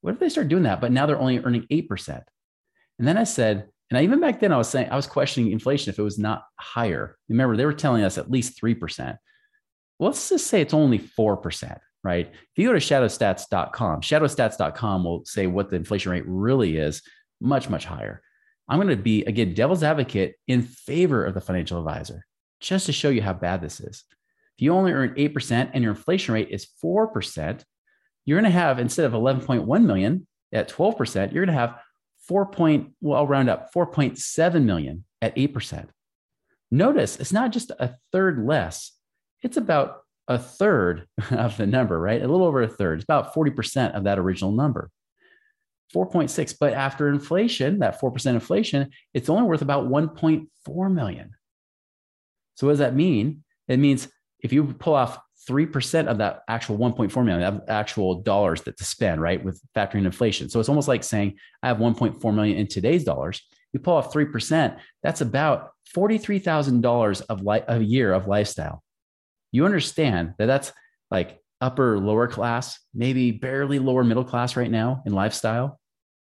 What 0.00 0.14
if 0.14 0.18
they 0.18 0.28
start 0.28 0.48
doing 0.48 0.64
that, 0.64 0.80
but 0.80 0.90
now 0.90 1.06
they're 1.06 1.20
only 1.20 1.38
earning 1.38 1.68
8%? 1.70 2.20
And 2.98 3.06
then 3.06 3.16
I 3.16 3.22
said, 3.22 3.68
and 3.90 3.98
I, 3.98 4.02
even 4.02 4.18
back 4.18 4.40
then 4.40 4.50
I 4.50 4.56
was 4.56 4.68
saying, 4.68 4.90
I 4.90 4.96
was 4.96 5.06
questioning 5.06 5.52
inflation 5.52 5.92
if 5.92 6.00
it 6.00 6.02
was 6.02 6.18
not 6.18 6.42
higher. 6.58 7.16
Remember, 7.28 7.56
they 7.56 7.64
were 7.64 7.72
telling 7.72 8.02
us 8.02 8.18
at 8.18 8.28
least 8.28 8.60
3% 8.60 9.18
let's 10.00 10.28
just 10.28 10.46
say 10.46 10.60
it's 10.60 10.74
only 10.74 10.98
4%, 10.98 11.78
right? 12.04 12.28
If 12.30 12.50
you 12.56 12.68
go 12.68 12.72
to 12.74 12.78
shadowstats.com, 12.78 14.02
shadowstats.com 14.02 15.04
will 15.04 15.24
say 15.24 15.46
what 15.46 15.70
the 15.70 15.76
inflation 15.76 16.12
rate 16.12 16.24
really 16.26 16.76
is, 16.76 17.02
much, 17.40 17.68
much 17.68 17.86
higher. 17.86 18.22
I'm 18.68 18.78
going 18.78 18.96
to 18.96 19.02
be, 19.02 19.24
again, 19.24 19.54
devil's 19.54 19.82
advocate 19.82 20.36
in 20.46 20.62
favor 20.62 21.24
of 21.24 21.34
the 21.34 21.40
financial 21.40 21.78
advisor, 21.78 22.24
just 22.60 22.86
to 22.86 22.92
show 22.92 23.08
you 23.08 23.22
how 23.22 23.32
bad 23.32 23.60
this 23.60 23.80
is. 23.80 24.04
If 24.56 24.62
you 24.62 24.72
only 24.72 24.92
earn 24.92 25.14
8% 25.14 25.70
and 25.72 25.82
your 25.82 25.94
inflation 25.94 26.34
rate 26.34 26.50
is 26.50 26.68
4%, 26.82 27.62
you're 28.24 28.40
going 28.40 28.50
to 28.50 28.58
have, 28.58 28.78
instead 28.78 29.06
of 29.06 29.12
11.1 29.12 29.84
million 29.84 30.26
at 30.52 30.68
12%, 30.68 31.32
you're 31.32 31.44
going 31.44 31.54
to 31.54 31.60
have 31.60 31.78
4. 32.28 32.46
Point, 32.46 32.92
well, 33.00 33.18
I'll 33.18 33.26
round 33.26 33.50
up 33.50 33.72
4.7 33.74 34.64
million 34.64 35.04
at 35.20 35.36
8%. 35.36 35.88
Notice 36.70 37.20
it's 37.20 37.32
not 37.32 37.52
just 37.52 37.70
a 37.78 37.96
third 38.12 38.44
less 38.46 38.92
it's 39.44 39.58
about 39.58 40.03
a 40.28 40.38
third 40.38 41.06
of 41.30 41.56
the 41.56 41.66
number, 41.66 41.98
right? 41.98 42.22
A 42.22 42.28
little 42.28 42.46
over 42.46 42.62
a 42.62 42.68
third. 42.68 42.98
It's 42.98 43.04
about 43.04 43.34
40% 43.34 43.92
of 43.92 44.04
that 44.04 44.18
original 44.18 44.52
number. 44.52 44.90
4.6. 45.94 46.56
But 46.58 46.72
after 46.72 47.08
inflation, 47.08 47.78
that 47.80 48.00
4% 48.00 48.26
inflation, 48.26 48.90
it's 49.12 49.28
only 49.28 49.44
worth 49.44 49.62
about 49.62 49.88
1.4 49.88 50.92
million. 50.92 51.30
So 52.56 52.66
what 52.66 52.72
does 52.72 52.78
that 52.80 52.94
mean? 52.94 53.44
It 53.68 53.78
means 53.78 54.08
if 54.40 54.52
you 54.52 54.64
pull 54.64 54.94
off 54.94 55.18
3% 55.48 56.06
of 56.06 56.18
that 56.18 56.42
actual 56.48 56.78
1.4 56.78 57.24
million, 57.24 57.60
actual 57.68 58.22
dollars 58.22 58.62
that 58.62 58.76
to 58.78 58.84
spend, 58.84 59.20
right? 59.20 59.42
With 59.44 59.60
factoring 59.76 60.04
inflation. 60.04 60.48
So 60.48 60.58
it's 60.58 60.68
almost 60.68 60.88
like 60.88 61.04
saying 61.04 61.36
I 61.62 61.68
have 61.68 61.78
1.4 61.78 62.34
million 62.34 62.58
in 62.58 62.66
today's 62.66 63.04
dollars. 63.04 63.42
You 63.72 63.80
pull 63.80 63.94
off 63.94 64.12
3%, 64.12 64.78
that's 65.02 65.20
about 65.20 65.70
$43,000 65.94 67.22
of 67.28 67.42
li- 67.42 67.60
a 67.66 67.80
year 67.80 68.12
of 68.12 68.28
lifestyle 68.28 68.84
you 69.54 69.64
understand 69.64 70.34
that 70.38 70.46
that's 70.46 70.72
like 71.12 71.38
upper 71.60 71.96
lower 71.96 72.26
class, 72.26 72.80
maybe 72.92 73.30
barely 73.30 73.78
lower 73.78 74.02
middle 74.02 74.24
class 74.24 74.56
right 74.56 74.70
now 74.70 75.00
in 75.06 75.12
lifestyle, 75.12 75.78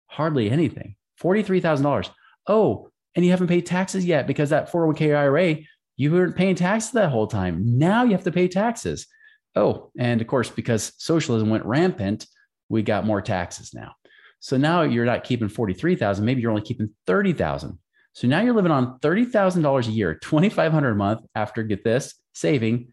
hardly 0.07 0.49
anything. 0.49 0.95
$43,000. 1.21 2.09
Oh, 2.47 2.89
and 3.17 3.25
you 3.25 3.33
haven't 3.33 3.49
paid 3.49 3.67
taxes 3.67 4.05
yet 4.05 4.29
because 4.29 4.51
that 4.51 4.71
401k 4.71 5.17
IRA, 5.17 5.57
you 5.97 6.13
weren't 6.13 6.37
paying 6.37 6.55
taxes 6.55 6.93
that 6.93 7.11
whole 7.11 7.27
time. 7.27 7.79
Now 7.79 8.05
you 8.05 8.13
have 8.13 8.23
to 8.23 8.31
pay 8.31 8.47
taxes. 8.47 9.09
Oh, 9.57 9.91
and 9.99 10.21
of 10.21 10.29
course, 10.29 10.49
because 10.49 10.93
socialism 10.99 11.51
went 11.51 11.65
rampant, 11.65 12.29
we 12.69 12.83
got 12.83 13.07
more 13.07 13.21
taxes 13.21 13.75
now. 13.75 13.93
So 14.39 14.57
now 14.57 14.83
you're 14.83 15.05
not 15.05 15.25
keeping 15.25 15.49
43,000, 15.49 16.25
maybe 16.25 16.43
you're 16.43 16.53
only 16.53 16.63
keeping 16.63 16.91
30,000. 17.09 17.77
So 18.13 18.29
now 18.29 18.41
you're 18.41 18.55
living 18.55 18.71
on 18.71 19.01
$30,000 19.01 19.89
a 19.89 19.91
year, 19.91 20.15
2,500 20.15 20.91
a 20.91 20.95
month 20.95 21.27
after 21.35 21.65
get 21.65 21.83
this, 21.83 22.15
saving 22.35 22.93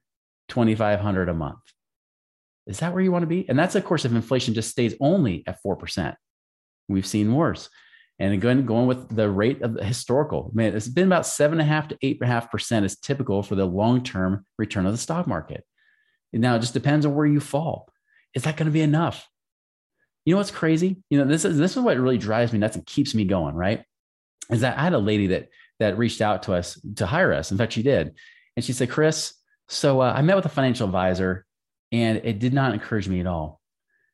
2500 0.49 1.29
a 1.29 1.33
month. 1.33 1.59
Is 2.65 2.79
that 2.79 2.93
where 2.93 3.03
you 3.03 3.11
want 3.11 3.23
to 3.23 3.27
be? 3.27 3.47
And 3.49 3.57
that's 3.57 3.75
of 3.75 3.83
course 3.83 4.05
if 4.05 4.11
inflation 4.11 4.53
just 4.53 4.69
stays 4.69 4.95
only 4.99 5.43
at 5.47 5.61
4%. 5.63 6.15
We've 6.87 7.05
seen 7.05 7.33
worse. 7.33 7.69
And 8.19 8.33
again, 8.33 8.65
going 8.65 8.87
with 8.87 9.13
the 9.13 9.29
rate 9.29 9.61
of 9.61 9.73
the 9.73 9.83
historical, 9.83 10.51
man, 10.53 10.75
it's 10.75 10.87
been 10.87 11.07
about 11.07 11.25
seven 11.25 11.59
and 11.59 11.67
a 11.67 11.73
half 11.73 11.87
to 11.89 11.97
eight 12.01 12.19
and 12.21 12.29
a 12.29 12.33
half 12.33 12.51
percent 12.51 12.85
is 12.85 12.97
typical 12.97 13.41
for 13.41 13.55
the 13.55 13.65
long-term 13.65 14.45
return 14.57 14.85
of 14.85 14.91
the 14.91 14.97
stock 14.97 15.27
market. 15.27 15.65
Now 16.31 16.55
it 16.55 16.59
just 16.59 16.73
depends 16.73 17.05
on 17.05 17.15
where 17.15 17.25
you 17.25 17.39
fall. 17.39 17.91
Is 18.33 18.43
that 18.43 18.57
going 18.57 18.67
to 18.67 18.71
be 18.71 18.81
enough? 18.81 19.27
You 20.25 20.33
know 20.33 20.37
what's 20.37 20.51
crazy? 20.51 21.03
You 21.09 21.17
know, 21.17 21.25
this 21.25 21.43
is 21.43 21.57
this 21.57 21.75
is 21.75 21.83
what 21.83 21.97
really 21.97 22.17
drives 22.17 22.53
me 22.53 22.59
nuts 22.59 22.75
and 22.75 22.85
keeps 22.85 23.13
me 23.13 23.25
going, 23.25 23.55
right? 23.55 23.83
Is 24.49 24.61
that 24.61 24.77
I 24.77 24.83
had 24.83 24.93
a 24.93 24.99
lady 24.99 25.27
that 25.27 25.49
that 25.79 25.97
reached 25.97 26.21
out 26.21 26.43
to 26.43 26.53
us 26.53 26.79
to 26.95 27.05
hire 27.05 27.33
us. 27.33 27.51
In 27.51 27.57
fact, 27.57 27.73
she 27.73 27.83
did. 27.83 28.13
And 28.55 28.63
she 28.63 28.73
said, 28.73 28.89
Chris, 28.89 29.33
so 29.73 30.01
uh, 30.01 30.13
I 30.15 30.21
met 30.21 30.35
with 30.35 30.45
a 30.45 30.49
financial 30.49 30.85
advisor 30.85 31.45
and 31.91 32.21
it 32.23 32.39
did 32.39 32.53
not 32.53 32.73
encourage 32.73 33.07
me 33.07 33.19
at 33.19 33.27
all. 33.27 33.59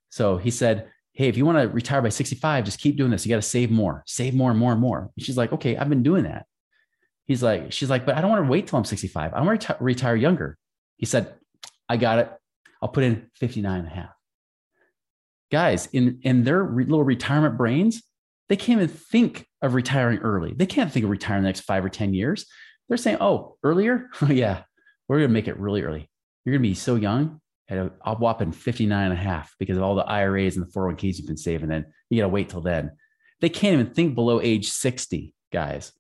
So 0.10 0.38
he 0.38 0.52
said, 0.52 0.90
Hey, 1.14 1.28
if 1.28 1.36
you 1.36 1.46
want 1.46 1.58
to 1.58 1.68
retire 1.68 2.02
by 2.02 2.10
65, 2.10 2.64
just 2.64 2.80
keep 2.80 2.96
doing 2.96 3.12
this. 3.12 3.26
You 3.26 3.30
got 3.30 3.38
to 3.38 3.42
save 3.42 3.72
more, 3.72 4.04
save 4.06 4.34
more 4.34 4.52
and 4.52 4.60
more 4.60 4.72
and 4.72 4.80
more. 4.80 5.10
And 5.16 5.26
she's 5.26 5.38
like, 5.38 5.52
Okay, 5.54 5.78
I've 5.78 5.90
been 5.90 6.04
doing 6.04 6.24
that. 6.24 6.46
He's 7.26 7.44
like, 7.44 7.72
She's 7.72 7.90
like, 7.90 8.06
but 8.06 8.16
I 8.16 8.22
don't 8.22 8.30
want 8.30 8.46
to 8.46 8.50
wait 8.50 8.68
till 8.68 8.78
I'm 8.80 8.86
65. 8.86 9.34
I 9.34 9.42
want 9.42 9.62
to 9.62 9.74
reti- 9.74 9.78
retire 9.80 10.16
younger. 10.16 10.58
He 10.98 11.06
said, 11.06 11.34
I 11.88 11.98
got 11.98 12.20
it. 12.20 12.32
I'll 12.82 12.90
put 12.90 13.04
in 13.04 13.30
59 13.36 13.80
and 13.80 13.88
a 13.88 13.92
half. 13.92 14.10
Guys, 15.52 15.88
in, 15.88 16.20
in 16.22 16.44
their 16.44 16.64
re- 16.64 16.86
little 16.86 17.04
retirement 17.04 17.58
brains, 17.58 18.04
they 18.48 18.56
can't 18.56 18.82
even 18.82 18.96
think 18.96 19.48
of 19.62 19.74
retiring 19.74 20.20
early. 20.20 20.54
They 20.56 20.66
can't 20.66 20.92
think 20.92 21.04
of 21.04 21.10
retiring 21.10 21.44
the 21.44 21.50
next 21.50 21.62
five 21.62 21.84
or 21.84 21.90
10 21.90 22.14
years. 22.14 22.46
They're 22.88 22.98
saying, 22.98 23.18
oh, 23.20 23.58
earlier? 23.64 24.10
yeah, 24.28 24.64
we're 25.10 25.18
going 25.18 25.30
to 25.30 25.34
make 25.34 25.48
it 25.48 25.60
really 25.60 25.82
early. 25.82 26.10
You're 26.46 26.54
going 26.54 26.64
to 26.64 26.70
be 26.70 26.76
so 26.76 26.96
young 26.96 27.42
at 27.68 27.78
a, 27.78 27.92
a 28.06 28.16
whopping 28.16 28.52
59 28.52 29.04
and 29.04 29.14
a 29.14 29.22
half 29.22 29.54
because 29.60 29.76
of 29.76 29.84
all 29.84 29.96
the 29.96 30.06
IRAs 30.06 30.56
and 30.56 30.66
the 30.66 30.72
401ks 30.72 31.18
you've 31.18 31.28
been 31.28 31.36
saving. 31.36 31.70
Then 31.70 31.86
you 32.10 32.20
got 32.20 32.28
to 32.28 32.30
wait 32.30 32.50
till 32.50 32.62
then. 32.62 32.92
They 33.42 33.50
can't 33.50 33.74
even 33.74 33.94
think 33.94 34.16
below 34.16 34.40
age 34.40 34.70
60, 34.70 35.34
guys. 35.52 35.92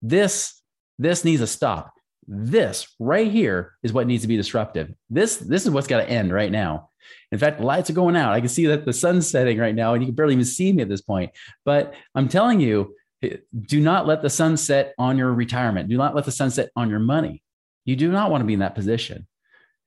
This, 0.00 0.60
this 0.98 1.24
needs 1.24 1.42
a 1.42 1.46
stop. 1.46 1.92
This 2.26 2.86
right 2.98 3.30
here 3.30 3.74
is 3.82 3.92
what 3.92 4.06
needs 4.06 4.22
to 4.22 4.28
be 4.28 4.36
disruptive. 4.36 4.92
This, 5.10 5.36
this 5.36 5.64
is 5.64 5.70
what's 5.70 5.86
got 5.86 5.98
to 5.98 6.08
end 6.08 6.32
right 6.32 6.50
now. 6.50 6.88
In 7.32 7.38
fact, 7.38 7.58
the 7.58 7.66
lights 7.66 7.90
are 7.90 7.94
going 7.94 8.16
out. 8.16 8.32
I 8.32 8.40
can 8.40 8.48
see 8.48 8.66
that 8.66 8.84
the 8.84 8.92
sun's 8.92 9.28
setting 9.28 9.58
right 9.58 9.74
now, 9.74 9.94
and 9.94 10.02
you 10.02 10.06
can 10.06 10.14
barely 10.14 10.34
even 10.34 10.44
see 10.44 10.72
me 10.72 10.82
at 10.82 10.88
this 10.88 11.00
point. 11.00 11.32
But 11.64 11.94
I'm 12.14 12.28
telling 12.28 12.60
you, 12.60 12.94
eh, 13.22 13.38
do 13.60 13.80
not 13.80 14.06
let 14.06 14.22
the 14.22 14.30
sun 14.30 14.56
set 14.56 14.94
on 14.98 15.18
your 15.18 15.32
retirement. 15.32 15.88
Do 15.88 15.96
not 15.96 16.14
let 16.14 16.24
the 16.24 16.32
sun 16.32 16.50
set 16.50 16.70
on 16.76 16.88
your 16.88 17.00
money. 17.00 17.41
You 17.84 17.96
do 17.96 18.10
not 18.10 18.30
want 18.30 18.42
to 18.42 18.46
be 18.46 18.54
in 18.54 18.60
that 18.60 18.74
position. 18.74 19.26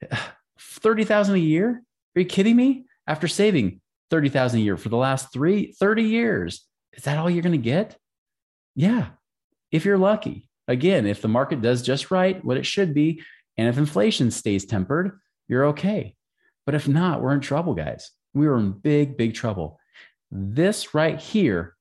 30,000 0.60 1.36
a 1.36 1.40
year? 1.40 1.84
Are 2.16 2.20
you 2.20 2.26
kidding 2.26 2.56
me? 2.56 2.86
After 3.08 3.28
saving 3.28 3.82
30,000 4.10 4.60
a 4.60 4.64
year 4.64 4.78
for 4.78 4.90
the 4.90 4.98
last 4.98 5.32
three, 5.32 5.74
30 5.74 6.04
years, 6.04 6.66
is 6.94 7.04
that 7.04 7.18
all 7.18 7.30
you're 7.30 7.44
going 7.44 7.52
to 7.52 7.58
get? 7.58 7.98
Yeah. 8.76 9.08
If 9.72 9.86
you're 9.86 9.98
lucky. 9.98 10.50
Again, 10.68 11.06
if 11.06 11.22
the 11.22 11.28
market 11.28 11.62
does 11.62 11.82
just 11.84 12.10
right, 12.10 12.44
what 12.44 12.58
it 12.58 12.66
should 12.66 12.94
be, 12.94 13.22
and 13.58 13.68
if 13.68 13.78
inflation 13.78 14.32
stays 14.32 14.66
tempered, 14.66 15.20
you're 15.48 15.66
okay. 15.68 16.16
But 16.66 16.76
if 16.76 16.88
not, 16.88 17.22
we're 17.22 17.34
in 17.34 17.42
trouble, 17.42 17.76
guys. 17.76 18.12
We 18.34 18.48
are 18.48 18.58
in 18.58 18.72
big, 18.72 19.18
big 19.18 19.36
trouble. 19.36 19.80
This 20.32 20.94
right 20.96 21.20
here, 21.20 21.76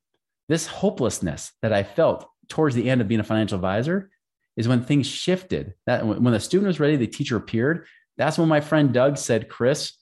this 0.49 0.67
hopelessness 0.67 1.53
that 1.63 1.73
I 1.73 1.83
felt 1.83 2.29
towards 2.49 2.75
the 2.75 2.91
end 2.91 3.01
of 3.01 3.09
being 3.09 3.21
a 3.21 3.25
financial 3.25 3.57
advisor 3.57 4.11
is 4.57 4.69
when 4.69 4.83
things 4.83 5.07
shifted. 5.07 5.75
That 5.87 6.07
when 6.07 6.33
the 6.33 6.41
student 6.41 6.69
was 6.69 6.81
ready, 6.81 6.97
the 6.97 7.07
teacher 7.07 7.37
appeared. 7.37 7.87
That's 8.17 8.39
when 8.39 8.49
my 8.49 8.61
friend 8.61 8.93
Doug 8.93 9.19
said, 9.19 9.49
Chris, 9.49 9.93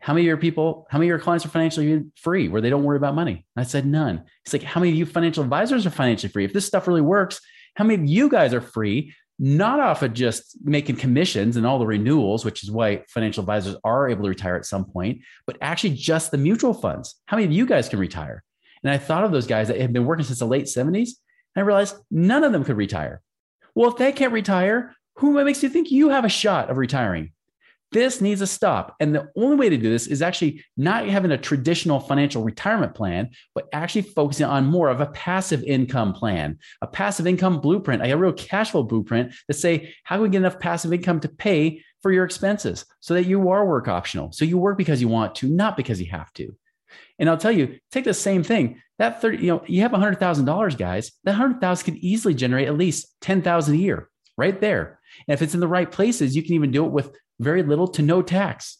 how 0.00 0.12
many 0.12 0.24
of 0.24 0.28
your 0.28 0.36
people, 0.36 0.86
how 0.90 0.98
many 0.98 1.08
of 1.08 1.10
your 1.10 1.18
clients 1.18 1.46
are 1.46 1.50
financially 1.50 2.04
free 2.16 2.48
where 2.48 2.60
they 2.60 2.70
don't 2.70 2.84
worry 2.84 2.98
about 2.98 3.14
money? 3.14 3.46
And 3.56 3.64
I 3.64 3.66
said, 3.66 3.86
none. 3.86 4.24
He's 4.44 4.52
like, 4.52 4.62
how 4.62 4.80
many 4.80 4.92
of 4.92 4.98
you 4.98 5.06
financial 5.06 5.42
advisors 5.42 5.86
are 5.86 5.90
financially 5.90 6.30
free? 6.30 6.44
If 6.44 6.52
this 6.52 6.66
stuff 6.66 6.86
really 6.86 7.00
works, 7.00 7.40
how 7.74 7.84
many 7.84 8.02
of 8.02 8.08
you 8.08 8.28
guys 8.28 8.52
are 8.52 8.60
free 8.60 9.14
not 9.38 9.80
off 9.80 10.02
of 10.02 10.14
just 10.14 10.56
making 10.64 10.96
commissions 10.96 11.56
and 11.56 11.66
all 11.66 11.78
the 11.78 11.86
renewals, 11.86 12.44
which 12.44 12.62
is 12.62 12.70
why 12.70 13.02
financial 13.08 13.42
advisors 13.42 13.76
are 13.84 14.08
able 14.08 14.22
to 14.22 14.28
retire 14.30 14.56
at 14.56 14.64
some 14.64 14.84
point, 14.84 15.20
but 15.46 15.58
actually 15.60 15.90
just 15.90 16.30
the 16.30 16.38
mutual 16.38 16.72
funds. 16.72 17.16
How 17.26 17.36
many 17.36 17.46
of 17.46 17.52
you 17.52 17.66
guys 17.66 17.88
can 17.88 17.98
retire? 17.98 18.42
And 18.82 18.90
I 18.90 18.98
thought 18.98 19.24
of 19.24 19.32
those 19.32 19.46
guys 19.46 19.68
that 19.68 19.80
had 19.80 19.92
been 19.92 20.06
working 20.06 20.24
since 20.24 20.38
the 20.38 20.46
late 20.46 20.66
70s, 20.66 20.94
and 20.94 21.08
I 21.56 21.60
realized 21.60 21.96
none 22.10 22.44
of 22.44 22.52
them 22.52 22.64
could 22.64 22.76
retire. 22.76 23.20
Well, 23.76 23.90
if 23.90 23.98
they 23.98 24.10
can't 24.10 24.32
retire, 24.32 24.96
who 25.16 25.44
makes 25.44 25.62
you 25.62 25.68
think 25.68 25.90
you 25.90 26.08
have 26.08 26.24
a 26.24 26.30
shot 26.30 26.70
of 26.70 26.78
retiring? 26.78 27.32
This 27.92 28.22
needs 28.22 28.40
a 28.40 28.46
stop. 28.46 28.96
And 29.00 29.14
the 29.14 29.28
only 29.36 29.56
way 29.56 29.68
to 29.68 29.76
do 29.76 29.90
this 29.90 30.06
is 30.06 30.22
actually 30.22 30.64
not 30.78 31.06
having 31.06 31.30
a 31.30 31.36
traditional 31.36 32.00
financial 32.00 32.42
retirement 32.42 32.94
plan, 32.94 33.30
but 33.54 33.68
actually 33.74 34.02
focusing 34.02 34.46
on 34.46 34.66
more 34.66 34.88
of 34.88 35.02
a 35.02 35.06
passive 35.06 35.62
income 35.62 36.14
plan, 36.14 36.58
a 36.80 36.86
passive 36.86 37.26
income 37.26 37.60
blueprint, 37.60 38.02
a 38.02 38.16
real 38.16 38.32
cash 38.32 38.70
flow 38.70 38.82
blueprint 38.82 39.34
that 39.46 39.54
say, 39.54 39.94
how 40.04 40.16
can 40.16 40.22
we 40.22 40.28
get 40.30 40.38
enough 40.38 40.58
passive 40.58 40.94
income 40.94 41.20
to 41.20 41.28
pay 41.28 41.82
for 42.00 42.10
your 42.10 42.24
expenses 42.24 42.86
so 43.00 43.12
that 43.12 43.26
you 43.26 43.50
are 43.50 43.66
work 43.66 43.88
optional? 43.88 44.32
So 44.32 44.46
you 44.46 44.56
work 44.56 44.78
because 44.78 45.02
you 45.02 45.08
want 45.08 45.34
to, 45.36 45.48
not 45.48 45.76
because 45.76 46.00
you 46.00 46.10
have 46.10 46.32
to. 46.34 46.56
And 47.18 47.28
I'll 47.28 47.36
tell 47.36 47.52
you, 47.52 47.78
take 47.92 48.04
the 48.04 48.14
same 48.14 48.42
thing. 48.42 48.80
That 48.98 49.20
30, 49.20 49.38
you 49.38 49.46
know, 49.48 49.62
you 49.66 49.82
have 49.82 49.92
$100,000, 49.92 50.78
guys. 50.78 51.12
That 51.24 51.32
100,000 51.32 51.84
could 51.84 52.02
easily 52.02 52.34
generate 52.34 52.68
at 52.68 52.78
least 52.78 53.14
10,000 53.20 53.74
a 53.74 53.78
year 53.78 54.08
right 54.38 54.58
there. 54.60 55.00
And 55.28 55.34
if 55.34 55.42
it's 55.42 55.54
in 55.54 55.60
the 55.60 55.68
right 55.68 55.90
places, 55.90 56.34
you 56.34 56.42
can 56.42 56.54
even 56.54 56.70
do 56.70 56.86
it 56.86 56.92
with 56.92 57.14
very 57.38 57.62
little 57.62 57.88
to 57.88 58.02
no 58.02 58.22
tax. 58.22 58.78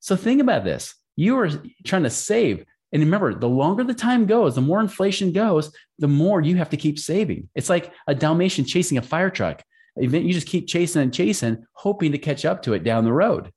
So 0.00 0.16
think 0.16 0.40
about 0.40 0.64
this. 0.64 0.94
You 1.16 1.38
are 1.38 1.50
trying 1.84 2.02
to 2.02 2.10
save. 2.10 2.64
And 2.92 3.02
remember, 3.02 3.34
the 3.34 3.48
longer 3.48 3.84
the 3.84 3.94
time 3.94 4.26
goes, 4.26 4.54
the 4.54 4.60
more 4.60 4.80
inflation 4.80 5.32
goes, 5.32 5.74
the 5.98 6.08
more 6.08 6.42
you 6.42 6.56
have 6.56 6.70
to 6.70 6.76
keep 6.76 6.98
saving. 6.98 7.48
It's 7.54 7.70
like 7.70 7.92
a 8.06 8.14
Dalmatian 8.14 8.66
chasing 8.66 8.98
a 8.98 9.02
fire 9.02 9.30
truck. 9.30 9.62
You 9.96 10.32
just 10.32 10.46
keep 10.46 10.66
chasing 10.66 11.00
and 11.00 11.12
chasing, 11.12 11.64
hoping 11.72 12.12
to 12.12 12.18
catch 12.18 12.44
up 12.44 12.62
to 12.62 12.74
it 12.74 12.84
down 12.84 13.04
the 13.04 13.12
road. 13.12 13.50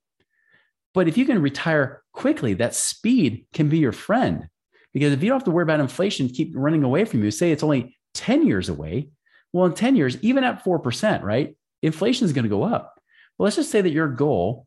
But 0.94 1.08
if 1.08 1.18
you 1.18 1.26
can 1.26 1.42
retire 1.42 2.02
quickly, 2.12 2.54
that 2.54 2.74
speed 2.74 3.46
can 3.52 3.68
be 3.68 3.78
your 3.78 3.92
friend. 3.92 4.48
Because 4.96 5.12
if 5.12 5.22
you 5.22 5.28
don't 5.28 5.40
have 5.40 5.44
to 5.44 5.50
worry 5.50 5.64
about 5.64 5.80
inflation 5.80 6.26
keep 6.26 6.52
running 6.56 6.82
away 6.82 7.04
from 7.04 7.22
you, 7.22 7.30
say 7.30 7.52
it's 7.52 7.62
only 7.62 7.94
10 8.14 8.46
years 8.46 8.70
away. 8.70 9.10
Well, 9.52 9.66
in 9.66 9.74
10 9.74 9.94
years, 9.94 10.16
even 10.22 10.42
at 10.42 10.64
4%, 10.64 11.22
right? 11.22 11.54
Inflation 11.82 12.24
is 12.24 12.32
going 12.32 12.44
to 12.44 12.48
go 12.48 12.62
up. 12.62 12.98
Well, 13.36 13.44
let's 13.44 13.56
just 13.56 13.70
say 13.70 13.82
that 13.82 13.90
your 13.90 14.08
goal, 14.08 14.66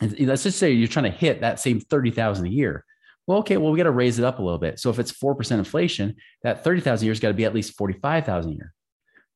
let's 0.00 0.42
just 0.42 0.58
say 0.58 0.72
you're 0.72 0.88
trying 0.88 1.12
to 1.12 1.16
hit 1.16 1.42
that 1.42 1.60
same 1.60 1.78
30,000 1.78 2.44
a 2.44 2.48
year. 2.48 2.84
Well, 3.28 3.38
okay, 3.38 3.56
well, 3.56 3.70
we 3.70 3.76
got 3.76 3.84
to 3.84 3.92
raise 3.92 4.18
it 4.18 4.24
up 4.24 4.40
a 4.40 4.42
little 4.42 4.58
bit. 4.58 4.80
So 4.80 4.90
if 4.90 4.98
it's 4.98 5.12
4% 5.12 5.52
inflation, 5.52 6.16
that 6.42 6.64
30,000 6.64 7.04
a 7.04 7.06
year 7.06 7.12
has 7.12 7.20
got 7.20 7.28
to 7.28 7.34
be 7.34 7.44
at 7.44 7.54
least 7.54 7.78
45,000 7.78 8.50
a 8.50 8.54
year. 8.56 8.74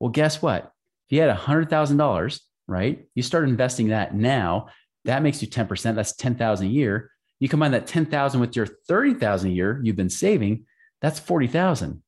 Well, 0.00 0.10
guess 0.10 0.42
what? 0.42 0.72
If 1.08 1.16
you 1.16 1.20
had 1.20 1.38
$100,000, 1.38 2.40
right? 2.66 3.06
You 3.14 3.22
start 3.22 3.48
investing 3.48 3.90
that 3.90 4.12
now, 4.12 4.70
that 5.04 5.22
makes 5.22 5.40
you 5.40 5.46
10%. 5.46 5.94
That's 5.94 6.16
10,000 6.16 6.66
a 6.66 6.68
year. 6.68 7.12
You 7.40 7.48
combine 7.48 7.72
that 7.72 7.86
10,000 7.86 8.40
with 8.40 8.56
your 8.56 8.66
30,000 8.66 9.50
a 9.50 9.52
year 9.52 9.80
you've 9.82 9.96
been 9.96 10.10
saving, 10.10 10.64
that's 11.00 11.18
40,000. 11.18 12.02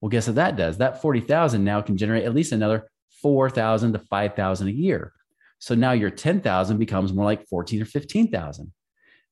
Well, 0.00 0.08
guess 0.08 0.26
what 0.26 0.36
that 0.36 0.56
does? 0.56 0.78
That 0.78 1.00
40,000 1.00 1.62
now 1.62 1.80
can 1.80 1.96
generate 1.96 2.24
at 2.24 2.34
least 2.34 2.52
another 2.52 2.88
4,000 3.22 3.92
to 3.92 3.98
5,000 4.00 4.68
a 4.68 4.72
year. 4.72 5.12
So 5.58 5.76
now 5.76 5.92
your 5.92 6.10
10,000 6.10 6.76
becomes 6.76 7.12
more 7.12 7.24
like 7.24 7.46
14 7.46 7.82
or 7.82 7.84
15,000. 7.84 8.72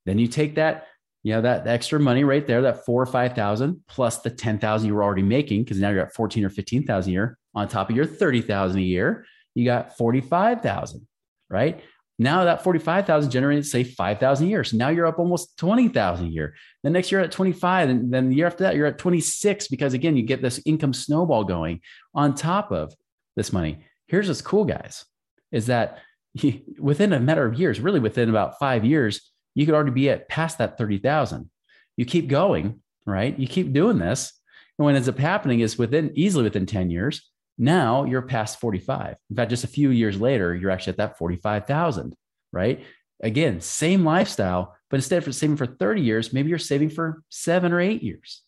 Then 0.07 0.19
you 0.19 0.29
take 0.29 0.55
that, 0.55 0.87
you 1.25 1.33
know, 1.33 1.43
that 1.43 1.67
extra 1.67 1.99
money 1.99 2.23
right 2.23 2.47
there, 2.47 2.63
that 2.63 2.87
four 2.87 3.03
or 3.03 3.07
5,000 3.07 3.81
plus 3.89 4.19
the 4.21 4.31
10,000 4.31 4.87
you 4.87 4.95
were 4.95 5.03
already 5.03 5.23
making, 5.23 5.65
because 5.65 5.81
now 5.81 5.91
you're 5.91 6.07
at 6.07 6.15
14 6.15 6.45
or 6.45 6.51
15,000 6.51 7.11
a 7.11 7.13
year 7.13 7.39
on 7.55 7.67
top 7.67 7.91
of 7.91 7.97
your 7.97 8.07
30,000 8.07 8.79
a 8.79 8.83
year, 8.83 9.27
you 9.55 9.65
got 9.65 9.97
45,000, 9.97 11.07
right? 11.49 11.83
Now 12.21 12.45
that 12.45 12.63
45,000 12.63 13.31
generates 13.31 13.73
say 13.73 13.83
5,000 13.83 14.47
a 14.47 14.51
year. 14.51 14.63
So 14.63 14.77
now 14.77 14.91
you're 14.91 15.07
up 15.07 15.19
almost 15.19 15.57
20,000 15.57 16.27
a 16.27 16.29
year. 16.29 16.55
The 16.83 16.91
next 16.91 17.11
year 17.11 17.23
at 17.23 17.33
25 17.33 17.89
and 17.89 18.13
then 18.13 18.29
the 18.29 18.37
year 18.37 18.47
after 18.47 18.65
that 18.65 18.77
you're 18.77 18.87
at 18.87 18.99
26 18.99 19.69
because 19.69 19.95
again 19.95 20.19
you 20.19 20.23
get 20.23 20.43
this 20.43 20.61
income 20.67 20.93
snowball 20.93 21.45
going 21.45 21.81
on 22.15 22.35
top 22.35 22.73
of 22.73 22.95
this 23.37 23.55
money. 23.55 23.87
Here's 24.07 24.29
what's 24.29 24.43
cool 24.43 24.67
guys 24.67 25.07
is 25.51 25.67
that 25.67 26.01
within 26.79 27.15
a 27.15 27.21
matter 27.21 27.47
of 27.47 27.59
years, 27.59 27.81
really 27.81 28.01
within 28.01 28.29
about 28.29 28.59
five 28.59 28.85
years, 28.85 29.33
you 29.55 29.65
could 29.65 29.75
already 29.75 29.91
be 29.91 30.11
at 30.11 30.29
past 30.29 30.59
that 30.59 30.77
30,000. 30.77 31.51
You 31.97 32.05
keep 32.05 32.29
going, 32.29 32.83
right? 33.07 33.37
You 33.39 33.47
keep 33.47 33.73
doing 33.73 33.99
this. 33.99 34.35
And 34.79 34.85
what 34.85 34.95
ends 34.95 35.09
up 35.09 35.19
happening 35.19 35.61
is 35.61 35.79
within 35.79 36.13
easily 36.15 36.45
within 36.45 36.67
10 36.67 36.91
years, 36.91 37.30
now 37.61 38.05
you're 38.05 38.23
past 38.23 38.59
45. 38.59 39.16
In 39.31 39.37
fact, 39.37 39.51
just 39.51 39.62
a 39.62 39.68
few 39.68 39.90
years 39.90 40.20
later, 40.20 40.55
you're 40.55 40.70
actually 40.70 40.92
at 40.92 40.96
that 40.96 41.18
45,000, 41.18 42.16
right? 42.53 42.85
Again, 43.23 43.61
same 43.61 44.05
lifestyle, 44.05 44.77
but 44.88 44.96
instead 44.96 45.25
of 45.25 45.35
saving 45.35 45.57
for 45.57 45.66
30 45.66 46.01
years, 46.01 46.33
maybe 46.33 46.49
you're 46.49 46.59
saving 46.59 46.90
for 46.90 47.23
seven 47.29 47.73
or 47.73 47.81
eight 47.81 48.03
years. 48.03 48.42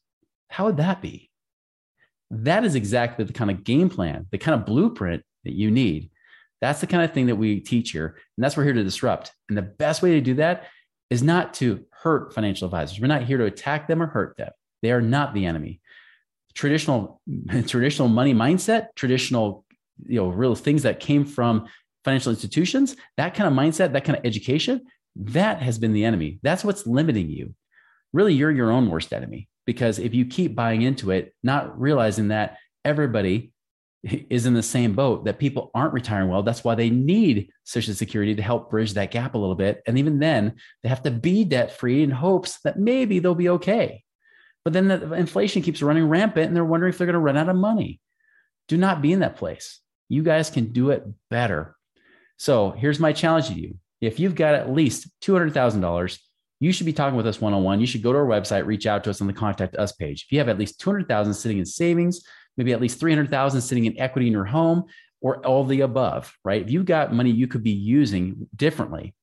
How 0.48 0.64
would 0.64 0.78
that 0.78 1.00
be? 1.00 1.30
That 2.30 2.64
is 2.64 2.74
exactly 2.74 3.24
the 3.24 3.32
kind 3.32 3.50
of 3.50 3.62
game 3.62 3.90
plan, 3.90 4.26
the 4.32 4.38
kind 4.38 4.58
of 4.58 4.66
blueprint 4.66 5.22
that 5.44 5.52
you 5.52 5.70
need 5.70 6.10
that's 6.62 6.80
the 6.80 6.86
kind 6.86 7.02
of 7.02 7.12
thing 7.12 7.26
that 7.26 7.36
we 7.36 7.58
teach 7.58 7.90
here. 7.90 8.16
And 8.36 8.44
that's 8.44 8.56
what 8.56 8.60
we're 8.60 8.72
here 8.72 8.74
to 8.74 8.84
disrupt. 8.84 9.32
And 9.48 9.58
the 9.58 9.62
best 9.62 10.00
way 10.00 10.12
to 10.12 10.20
do 10.20 10.34
that 10.34 10.68
is 11.10 11.20
not 11.20 11.54
to 11.54 11.84
hurt 11.90 12.32
financial 12.32 12.66
advisors. 12.66 13.00
We're 13.00 13.08
not 13.08 13.24
here 13.24 13.36
to 13.36 13.44
attack 13.44 13.88
them 13.88 14.00
or 14.00 14.06
hurt 14.06 14.36
them. 14.36 14.50
They 14.80 14.92
are 14.92 15.02
not 15.02 15.34
the 15.34 15.44
enemy. 15.44 15.80
Traditional, 16.54 17.20
traditional 17.66 18.08
money 18.08 18.34
mindset, 18.34 18.88
traditional, 18.96 19.64
you 20.06 20.20
know, 20.20 20.28
real 20.28 20.54
things 20.54 20.82
that 20.82 21.00
came 21.00 21.24
from 21.24 21.66
financial 22.04 22.30
institutions, 22.30 22.96
that 23.16 23.34
kind 23.34 23.46
of 23.46 23.54
mindset, 23.54 23.92
that 23.92 24.04
kind 24.04 24.18
of 24.18 24.24
education, 24.24 24.82
that 25.16 25.62
has 25.62 25.78
been 25.78 25.92
the 25.92 26.04
enemy. 26.04 26.38
That's 26.42 26.64
what's 26.64 26.86
limiting 26.86 27.30
you. 27.30 27.54
really 28.12 28.34
you're 28.34 28.50
your 28.50 28.70
own 28.70 28.90
worst 28.90 29.12
enemy 29.12 29.48
because 29.66 29.98
if 29.98 30.14
you 30.14 30.26
keep 30.26 30.54
buying 30.54 30.82
into 30.82 31.10
it, 31.10 31.34
not 31.42 31.78
realizing 31.80 32.28
that 32.28 32.58
everybody 32.84 33.52
is 34.02 34.46
in 34.46 34.54
the 34.54 34.62
same 34.62 34.94
boat, 34.94 35.24
that 35.24 35.38
people 35.38 35.70
aren't 35.74 35.94
retiring 35.94 36.28
well. 36.28 36.42
That's 36.42 36.64
why 36.64 36.74
they 36.74 36.90
need 36.90 37.50
Social 37.64 37.94
Security 37.94 38.34
to 38.34 38.42
help 38.42 38.70
bridge 38.70 38.94
that 38.94 39.10
gap 39.10 39.34
a 39.34 39.38
little 39.38 39.54
bit. 39.54 39.82
And 39.86 39.98
even 39.98 40.18
then, 40.18 40.54
they 40.82 40.88
have 40.88 41.02
to 41.04 41.10
be 41.10 41.44
debt 41.44 41.72
free 41.72 42.02
in 42.02 42.10
hopes 42.10 42.60
that 42.64 42.78
maybe 42.78 43.18
they'll 43.18 43.34
be 43.34 43.50
okay. 43.50 44.01
But 44.64 44.72
then 44.72 44.88
the 44.88 45.12
inflation 45.14 45.62
keeps 45.62 45.82
running 45.82 46.08
rampant 46.08 46.46
and 46.46 46.56
they're 46.56 46.64
wondering 46.64 46.92
if 46.92 46.98
they're 46.98 47.06
going 47.06 47.14
to 47.14 47.20
run 47.20 47.36
out 47.36 47.48
of 47.48 47.56
money. 47.56 48.00
Do 48.68 48.76
not 48.76 49.02
be 49.02 49.12
in 49.12 49.20
that 49.20 49.36
place. 49.36 49.80
You 50.08 50.22
guys 50.22 50.50
can 50.50 50.72
do 50.72 50.90
it 50.90 51.04
better. 51.30 51.76
So 52.36 52.70
here's 52.70 53.00
my 53.00 53.12
challenge 53.12 53.48
to 53.48 53.54
you. 53.54 53.78
If 54.00 54.20
you've 54.20 54.34
got 54.34 54.54
at 54.54 54.72
least 54.72 55.08
$200,000, 55.22 56.18
you 56.60 56.72
should 56.72 56.86
be 56.86 56.92
talking 56.92 57.16
with 57.16 57.26
us 57.26 57.40
one 57.40 57.54
on 57.54 57.64
one. 57.64 57.80
You 57.80 57.86
should 57.86 58.02
go 58.02 58.12
to 58.12 58.18
our 58.18 58.26
website, 58.26 58.66
reach 58.66 58.86
out 58.86 59.02
to 59.04 59.10
us 59.10 59.20
on 59.20 59.26
the 59.26 59.32
contact 59.32 59.76
us 59.76 59.92
page. 59.92 60.24
If 60.24 60.32
you 60.32 60.38
have 60.38 60.48
at 60.48 60.58
least 60.58 60.80
200,000 60.80 61.34
sitting 61.34 61.58
in 61.58 61.64
savings, 61.64 62.22
maybe 62.56 62.72
at 62.72 62.80
least 62.80 63.00
300,000 63.00 63.60
sitting 63.60 63.86
in 63.86 63.98
equity 63.98 64.26
in 64.26 64.32
your 64.32 64.44
home 64.44 64.84
or 65.20 65.44
all 65.46 65.64
the 65.64 65.80
above, 65.80 66.36
right? 66.44 66.62
If 66.62 66.70
you've 66.70 66.84
got 66.84 67.12
money 67.12 67.30
you 67.30 67.46
could 67.46 67.62
be 67.62 67.70
using 67.70 68.48
differently, 68.54 69.14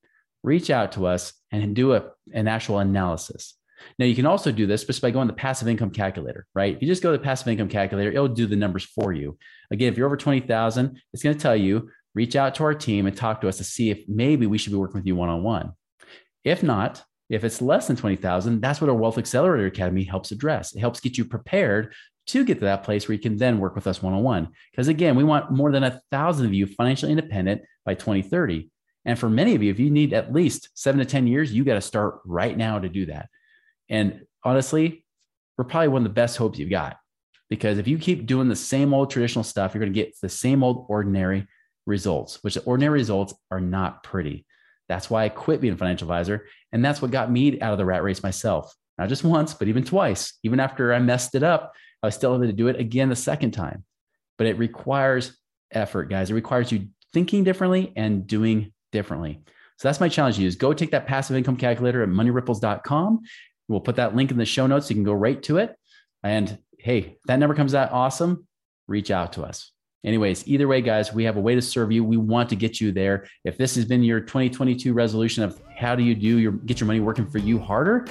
reach 0.44 0.70
out 0.70 0.94
to 0.94 1.06
us 1.06 1.34
and 1.52 1.76
do 1.76 1.94
a, 1.94 2.12
an 2.34 2.48
actual 2.48 2.80
analysis. 2.80 3.56
Now 3.98 4.06
you 4.06 4.16
can 4.16 4.26
also 4.26 4.52
do 4.52 4.66
this 4.66 4.84
just 4.84 5.02
by 5.02 5.12
going 5.12 5.28
to 5.28 5.34
the 5.34 5.38
passive 5.38 5.68
income 5.68 5.92
calculator, 5.92 6.46
right? 6.54 6.76
If 6.76 6.82
you 6.82 6.88
just 6.88 7.04
go 7.04 7.12
to 7.12 7.18
the 7.18 7.24
passive 7.24 7.48
income 7.48 7.70
calculator, 7.70 8.12
it'll 8.12 8.28
do 8.28 8.48
the 8.48 8.56
numbers 8.56 8.84
for 8.84 9.14
you. 9.14 9.38
Again, 9.72 9.92
if 9.92 9.98
you're 9.98 10.08
over 10.08 10.18
20,000, 10.18 11.02
it's 11.14 11.24
going 11.24 11.36
to 11.36 11.42
tell 11.42 11.56
you 11.56 11.90
reach 12.16 12.36
out 12.36 12.56
to 12.56 12.64
our 12.64 12.74
team 12.74 13.06
and 13.06 13.16
talk 13.16 13.42
to 13.42 13.48
us 13.48 13.58
to 13.58 13.64
see 13.64 13.90
if 13.90 14.04
maybe 14.08 14.48
we 14.48 14.58
should 14.58 14.72
be 14.72 14.78
working 14.78 15.00
with 15.00 15.06
you 15.06 15.16
one-on-one. 15.16 15.72
If 16.44 16.64
not, 16.64 17.04
if 17.30 17.44
it's 17.44 17.62
less 17.62 17.88
than 17.88 17.96
20,000, 17.96 18.60
that's 18.60 18.82
what 18.82 18.90
our 18.90 18.96
Wealth 18.96 19.18
Accelerator 19.18 19.68
Academy 19.68 20.04
helps 20.04 20.32
address. 20.32 20.74
It 20.74 20.80
helps 20.80 21.00
get 21.00 21.18
you 21.18 21.26
prepared 21.26 21.94
to 22.28 22.44
get 22.44 22.56
to 22.56 22.66
that 22.66 22.84
place 22.84 23.08
where 23.08 23.14
you 23.14 23.22
can 23.22 23.38
then 23.38 23.60
work 23.60 23.76
with 23.76 23.88
us 23.88 24.02
one 24.02 24.14
on 24.14 24.24
one. 24.24 24.50
Because 24.72 24.88
again, 24.88 25.16
we 25.16 25.24
want 25.24 25.52
more 25.52 25.72
than 25.72 25.84
a 25.84 26.02
thousand 26.12 26.46
of 26.46 26.54
you 26.54 26.66
financially 26.66 27.12
independent 27.12 27.62
by 27.86 27.94
2030. 27.94 28.70
And 29.06 29.18
for 29.18 29.30
many 29.30 29.56
of 29.56 29.64
you, 29.64 29.72
if 29.72 29.80
you 29.80 29.90
need 29.90 30.14
at 30.14 30.34
least 30.34 30.70
seven 30.74 31.00
to 31.00 31.06
10 31.06 31.26
years, 31.28 31.52
you 31.52 31.64
got 31.64 31.76
to 31.76 31.82
start 31.82 32.20
right 32.26 32.56
now 32.56 32.80
to 32.80 32.90
do 32.90 33.08
that. 33.08 33.30
And 33.90 34.22
honestly, 34.44 35.06
we're 35.58 35.66
probably 35.66 35.90
one 35.90 36.02
of 36.02 36.10
the 36.10 36.14
best 36.14 36.38
hopes 36.38 36.60
you've 36.60 36.70
got. 36.70 36.98
Because 37.50 37.80
if 37.80 37.88
you 37.88 37.98
keep 37.98 38.28
doing 38.28 38.48
the 38.48 38.56
same 38.56 38.94
old 38.94 39.10
traditional 39.10 39.44
stuff, 39.44 39.74
you're 39.74 39.80
going 39.80 39.92
to 39.92 40.00
get 40.00 40.16
the 40.22 40.30
same 40.30 40.64
old 40.64 40.86
ordinary 40.88 41.48
results, 41.86 42.44
which 42.44 42.54
the 42.54 42.64
ordinary 42.64 43.00
results 43.00 43.34
are 43.50 43.60
not 43.60 44.04
pretty. 44.04 44.46
That's 44.88 45.10
why 45.10 45.24
I 45.24 45.30
quit 45.30 45.62
being 45.62 45.74
a 45.74 45.78
financial 45.78 46.06
advisor. 46.06 46.48
And 46.72 46.86
that's 46.86 47.02
what 47.02 47.12
got 47.12 47.32
me 47.32 47.60
out 47.62 47.72
of 47.72 47.78
the 47.78 47.86
rat 47.86 48.04
race 48.04 48.24
myself. 48.24 48.74
Not 48.98 49.10
just 49.10 49.24
once, 49.24 49.54
but 49.54 49.68
even 49.68 49.84
twice. 49.84 50.34
Even 50.44 50.60
after 50.60 50.94
I 50.94 51.00
messed 51.00 51.36
it 51.36 51.44
up, 51.44 51.74
I 52.04 52.08
was 52.08 52.16
still 52.16 52.36
able 52.36 52.46
to 52.46 52.54
do 52.54 52.68
it 52.68 52.80
again 52.80 53.10
the 53.10 53.16
second 53.16 53.52
time. 53.52 53.84
But 54.38 54.48
it 54.48 54.58
requires 54.58 55.38
effort, 55.72 56.10
guys. 56.10 56.30
It 56.30 56.36
requires 56.36 56.72
you 56.72 56.90
thinking 57.14 57.44
differently 57.44 57.94
and 57.96 58.28
doing 58.28 58.74
differently. 58.92 59.42
So 59.78 59.88
that's 59.88 60.00
my 60.00 60.10
challenge 60.10 60.36
to 60.36 60.42
you 60.42 60.48
is 60.48 60.56
go 60.56 60.74
take 60.74 60.92
that 60.92 61.08
passive 61.08 61.38
income 61.38 61.56
calculator 61.56 62.04
at 62.04 62.10
moneyripples.com. 62.10 63.22
We'll 63.70 63.80
put 63.80 63.96
that 63.96 64.16
link 64.16 64.32
in 64.32 64.38
the 64.38 64.46
show 64.46 64.68
notes. 64.68 64.88
So 64.88 64.92
you 64.92 64.96
can 64.96 65.04
go 65.04 65.14
right 65.14 65.42
to 65.44 65.58
it. 65.58 65.76
And 66.24 66.58
hey, 66.78 66.98
if 66.98 67.24
that 67.28 67.40
number 67.40 67.56
comes 67.56 67.74
out 67.74 67.92
awesome, 67.92 68.48
reach 68.88 69.12
out 69.12 69.34
to 69.34 69.44
us. 69.44 69.72
Anyways, 70.04 70.48
either 70.48 70.68
way, 70.68 70.82
guys, 70.82 71.14
we 71.14 71.26
have 71.26 71.36
a 71.36 71.42
way 71.42 71.56
to 71.56 71.62
serve 71.62 71.92
you. 71.92 72.04
We 72.04 72.18
want 72.18 72.50
to 72.50 72.56
get 72.56 72.80
you 72.80 72.92
there. 72.92 73.28
If 73.44 73.58
this 73.58 73.76
has 73.76 73.86
been 73.86 74.02
your 74.02 74.22
2022 74.22 74.94
resolution 74.94 75.44
of 75.44 75.62
how 75.76 75.96
do 75.96 76.04
you 76.04 76.16
do 76.16 76.38
your 76.38 76.54
get 76.54 76.80
your 76.80 76.88
money 76.88 77.02
working 77.02 77.28
for 77.28 77.38
you 77.38 77.60
harder, 77.60 78.08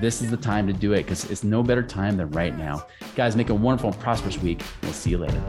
this 0.00 0.22
is 0.22 0.30
the 0.30 0.36
time 0.36 0.66
to 0.66 0.72
do 0.72 0.92
it 0.92 1.04
because 1.04 1.30
it's 1.30 1.44
no 1.44 1.62
better 1.62 1.82
time 1.82 2.16
than 2.16 2.30
right 2.30 2.56
now. 2.58 2.84
Guys, 3.14 3.36
make 3.36 3.50
a 3.50 3.54
wonderful 3.54 3.92
and 3.92 4.00
prosperous 4.00 4.38
week. 4.38 4.62
We'll 4.82 4.92
see 4.92 5.10
you 5.10 5.18
later. 5.18 5.40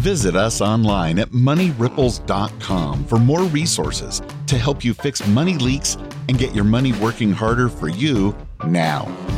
Visit 0.00 0.36
us 0.36 0.60
online 0.60 1.18
at 1.18 1.30
moneyripples.com 1.30 3.04
for 3.04 3.18
more 3.18 3.42
resources 3.44 4.22
to 4.46 4.56
help 4.56 4.84
you 4.84 4.94
fix 4.94 5.26
money 5.28 5.58
leaks 5.58 5.96
and 6.28 6.38
get 6.38 6.54
your 6.54 6.64
money 6.64 6.92
working 6.92 7.32
harder 7.32 7.68
for 7.68 7.88
you 7.88 8.34
now. 8.64 9.37